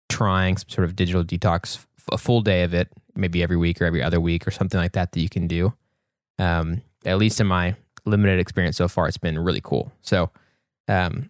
trying 0.09 0.57
some 0.57 0.69
sort 0.69 0.85
of 0.85 0.95
digital 0.95 1.23
detox, 1.23 1.85
a 2.11 2.17
full 2.17 2.41
day 2.41 2.63
of 2.63 2.73
it, 2.73 2.89
maybe 3.15 3.41
every 3.41 3.57
week 3.57 3.81
or 3.81 3.85
every 3.85 4.03
other 4.03 4.19
week 4.19 4.47
or 4.47 4.51
something 4.51 4.79
like 4.79 4.93
that 4.93 5.13
that 5.13 5.19
you 5.19 5.29
can 5.29 5.47
do. 5.47 5.73
Um, 6.37 6.81
at 7.05 7.17
least 7.17 7.39
in 7.39 7.47
my 7.47 7.75
limited 8.05 8.39
experience 8.39 8.77
so 8.77 8.87
far, 8.87 9.07
it's 9.07 9.17
been 9.17 9.39
really 9.39 9.61
cool. 9.61 9.91
So, 10.01 10.29
um, 10.87 11.29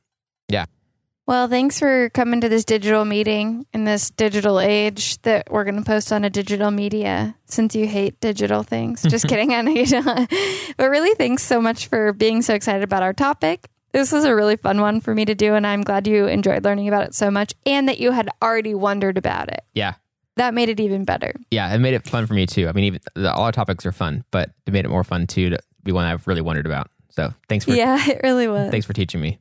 Well, 1.27 1.47
thanks 1.47 1.79
for 1.79 2.09
coming 2.09 2.41
to 2.41 2.49
this 2.49 2.65
digital 2.65 3.05
meeting 3.05 3.65
in 3.73 3.85
this 3.85 4.09
digital 4.09 4.59
age 4.59 5.21
that 5.21 5.49
we're 5.51 5.63
going 5.63 5.77
to 5.77 5.83
post 5.83 6.11
on 6.11 6.25
a 6.25 6.29
digital 6.29 6.71
media 6.71 7.35
since 7.45 7.75
you 7.75 7.87
hate 7.87 8.19
digital 8.19 8.63
things. 8.63 9.01
Just 9.03 9.27
kidding. 9.29 9.53
I 9.53 9.61
know 9.61 9.71
you 9.71 9.85
don't. 9.85 10.29
But 10.77 10.89
really, 10.89 11.13
thanks 11.15 11.43
so 11.43 11.61
much 11.61 11.87
for 11.87 12.11
being 12.11 12.41
so 12.41 12.53
excited 12.53 12.83
about 12.83 13.03
our 13.03 13.13
topic. 13.13 13.67
This 13.93 14.11
was 14.11 14.23
a 14.25 14.35
really 14.35 14.55
fun 14.57 14.81
one 14.81 14.99
for 14.99 15.13
me 15.13 15.25
to 15.25 15.35
do, 15.35 15.53
and 15.53 15.67
I'm 15.67 15.83
glad 15.83 16.07
you 16.07 16.25
enjoyed 16.25 16.63
learning 16.63 16.87
about 16.87 17.03
it 17.03 17.15
so 17.15 17.29
much 17.29 17.53
and 17.65 17.87
that 17.87 17.99
you 17.99 18.11
had 18.11 18.29
already 18.41 18.73
wondered 18.73 19.17
about 19.17 19.49
it. 19.49 19.63
yeah, 19.73 19.95
That 20.37 20.53
made 20.53 20.69
it 20.69 20.79
even 20.79 21.03
better. 21.05 21.33
yeah, 21.51 21.73
it 21.73 21.79
made 21.79 21.93
it 21.93 22.07
fun 22.07 22.25
for 22.25 22.33
me 22.33 22.45
too. 22.45 22.67
I 22.67 22.71
mean, 22.71 22.85
even 22.85 23.01
the, 23.15 23.31
all 23.33 23.43
our 23.43 23.51
topics 23.51 23.85
are 23.85 23.91
fun, 23.91 24.23
but 24.31 24.49
it 24.65 24.71
made 24.73 24.85
it 24.85 24.89
more 24.89 25.03
fun 25.03 25.27
too 25.27 25.49
to 25.51 25.59
be 25.83 25.91
one 25.91 26.05
I've 26.05 26.25
really 26.25 26.41
wondered 26.41 26.65
about. 26.65 26.89
So 27.09 27.33
thanks 27.49 27.65
for 27.65 27.71
Yeah, 27.73 27.97
it 28.09 28.21
really 28.23 28.47
was. 28.47 28.71
thanks 28.71 28.85
for 28.85 28.93
teaching 28.93 29.19
me. 29.21 29.39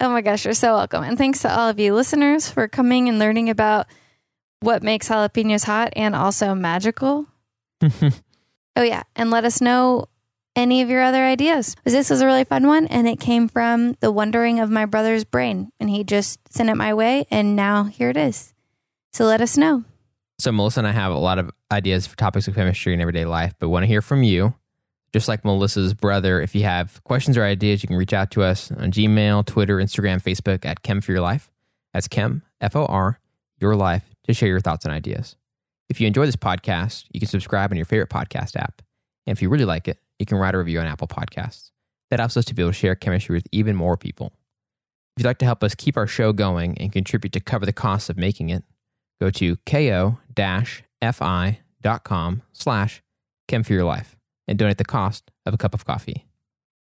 Oh 0.00 0.10
my 0.10 0.20
gosh, 0.20 0.44
you're 0.44 0.54
so 0.54 0.74
welcome. 0.74 1.04
And 1.04 1.16
thanks 1.16 1.42
to 1.42 1.50
all 1.50 1.68
of 1.68 1.80
you 1.80 1.94
listeners 1.94 2.50
for 2.50 2.68
coming 2.68 3.08
and 3.08 3.18
learning 3.18 3.48
about 3.50 3.86
what 4.60 4.82
makes 4.82 5.08
jalapenos 5.08 5.64
hot 5.64 5.92
and 5.96 6.14
also 6.14 6.54
magical. 6.54 7.26
Oh, 8.76 8.82
yeah. 8.82 9.04
And 9.16 9.30
let 9.30 9.46
us 9.46 9.62
know 9.62 10.04
any 10.54 10.82
of 10.82 10.90
your 10.90 11.02
other 11.02 11.24
ideas. 11.24 11.74
This 11.84 12.10
was 12.10 12.20
a 12.20 12.26
really 12.26 12.44
fun 12.44 12.66
one, 12.66 12.86
and 12.86 13.08
it 13.08 13.18
came 13.18 13.48
from 13.48 13.94
the 14.00 14.12
wondering 14.12 14.60
of 14.60 14.70
my 14.70 14.84
brother's 14.84 15.24
brain. 15.24 15.70
And 15.80 15.88
he 15.88 16.04
just 16.04 16.40
sent 16.52 16.68
it 16.68 16.74
my 16.76 16.92
way, 16.92 17.26
and 17.30 17.56
now 17.56 17.84
here 17.84 18.10
it 18.10 18.18
is. 18.18 18.52
So 19.14 19.24
let 19.24 19.40
us 19.40 19.56
know. 19.56 19.84
So 20.38 20.52
Melissa 20.52 20.80
and 20.80 20.86
I 20.86 20.92
have 20.92 21.10
a 21.10 21.16
lot 21.16 21.38
of 21.38 21.50
ideas 21.72 22.06
for 22.06 22.16
topics 22.16 22.46
of 22.48 22.54
chemistry 22.54 22.92
in 22.92 23.00
everyday 23.00 23.24
life, 23.24 23.54
but 23.58 23.70
want 23.70 23.84
to 23.84 23.88
hear 23.88 24.02
from 24.02 24.22
you. 24.22 24.54
Just 25.16 25.28
like 25.28 25.46
Melissa's 25.46 25.94
brother, 25.94 26.42
if 26.42 26.54
you 26.54 26.64
have 26.64 27.02
questions 27.04 27.38
or 27.38 27.42
ideas, 27.42 27.82
you 27.82 27.86
can 27.86 27.96
reach 27.96 28.12
out 28.12 28.30
to 28.32 28.42
us 28.42 28.70
on 28.70 28.92
Gmail, 28.92 29.46
Twitter, 29.46 29.78
Instagram, 29.78 30.22
Facebook 30.22 30.66
at 30.66 30.82
Chem 30.82 31.00
for 31.00 31.10
Your 31.10 31.22
Life. 31.22 31.50
That's 31.94 32.06
Chem, 32.06 32.42
F 32.60 32.76
O 32.76 32.84
R, 32.84 33.18
Your 33.58 33.76
Life, 33.76 34.10
to 34.24 34.34
share 34.34 34.50
your 34.50 34.60
thoughts 34.60 34.84
and 34.84 34.92
ideas. 34.92 35.34
If 35.88 36.02
you 36.02 36.06
enjoy 36.06 36.26
this 36.26 36.36
podcast, 36.36 37.06
you 37.14 37.20
can 37.20 37.30
subscribe 37.30 37.72
on 37.72 37.78
your 37.78 37.86
favorite 37.86 38.10
podcast 38.10 38.56
app. 38.56 38.82
And 39.26 39.34
if 39.34 39.40
you 39.40 39.48
really 39.48 39.64
like 39.64 39.88
it, 39.88 40.00
you 40.18 40.26
can 40.26 40.36
write 40.36 40.54
a 40.54 40.58
review 40.58 40.80
on 40.80 40.86
Apple 40.86 41.08
Podcasts. 41.08 41.70
That 42.10 42.20
helps 42.20 42.36
us 42.36 42.44
to 42.44 42.54
be 42.54 42.60
able 42.60 42.72
to 42.72 42.78
share 42.78 42.94
chemistry 42.94 43.36
with 43.36 43.46
even 43.52 43.74
more 43.74 43.96
people. 43.96 44.34
If 45.16 45.22
you'd 45.22 45.28
like 45.28 45.38
to 45.38 45.46
help 45.46 45.64
us 45.64 45.74
keep 45.74 45.96
our 45.96 46.06
show 46.06 46.34
going 46.34 46.76
and 46.76 46.92
contribute 46.92 47.32
to 47.32 47.40
cover 47.40 47.64
the 47.64 47.72
costs 47.72 48.10
of 48.10 48.18
making 48.18 48.50
it, 48.50 48.64
go 49.18 49.30
to 49.30 49.56
ko-fi.com 49.64 50.12
slash 52.52 53.02
chem 53.48 53.62
for 53.62 53.72
your 53.72 53.84
life 53.84 54.15
and 54.46 54.58
donate 54.58 54.78
the 54.78 54.84
cost 54.84 55.30
of 55.44 55.54
a 55.54 55.58
cup 55.58 55.74
of 55.74 55.84
coffee. 55.84 56.26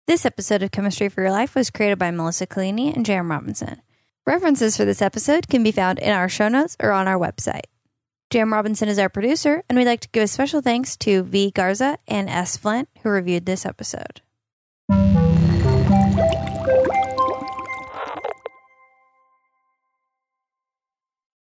This 0.06 0.26
episode 0.26 0.62
of 0.62 0.70
Chemistry 0.70 1.08
for 1.08 1.22
Your 1.22 1.30
Life 1.30 1.54
was 1.54 1.70
created 1.70 1.98
by 1.98 2.10
Melissa 2.10 2.46
Collini 2.46 2.94
and 2.94 3.06
Jam 3.06 3.30
Robinson. 3.30 3.80
References 4.26 4.76
for 4.76 4.84
this 4.84 5.02
episode 5.02 5.48
can 5.48 5.62
be 5.62 5.72
found 5.72 5.98
in 5.98 6.12
our 6.12 6.28
show 6.28 6.48
notes 6.48 6.76
or 6.80 6.92
on 6.92 7.06
our 7.06 7.18
website. 7.18 7.66
Jam 8.30 8.52
Robinson 8.52 8.88
is 8.88 8.98
our 8.98 9.08
producer, 9.08 9.62
and 9.68 9.76
we'd 9.76 9.86
like 9.86 10.00
to 10.00 10.08
give 10.10 10.22
a 10.22 10.28
special 10.28 10.60
thanks 10.60 10.96
to 10.98 11.22
V. 11.22 11.50
Garza 11.50 11.98
and 12.06 12.30
S. 12.30 12.56
Flint, 12.56 12.88
who 13.02 13.10
reviewed 13.10 13.46
this 13.46 13.66
episode. 13.66 14.20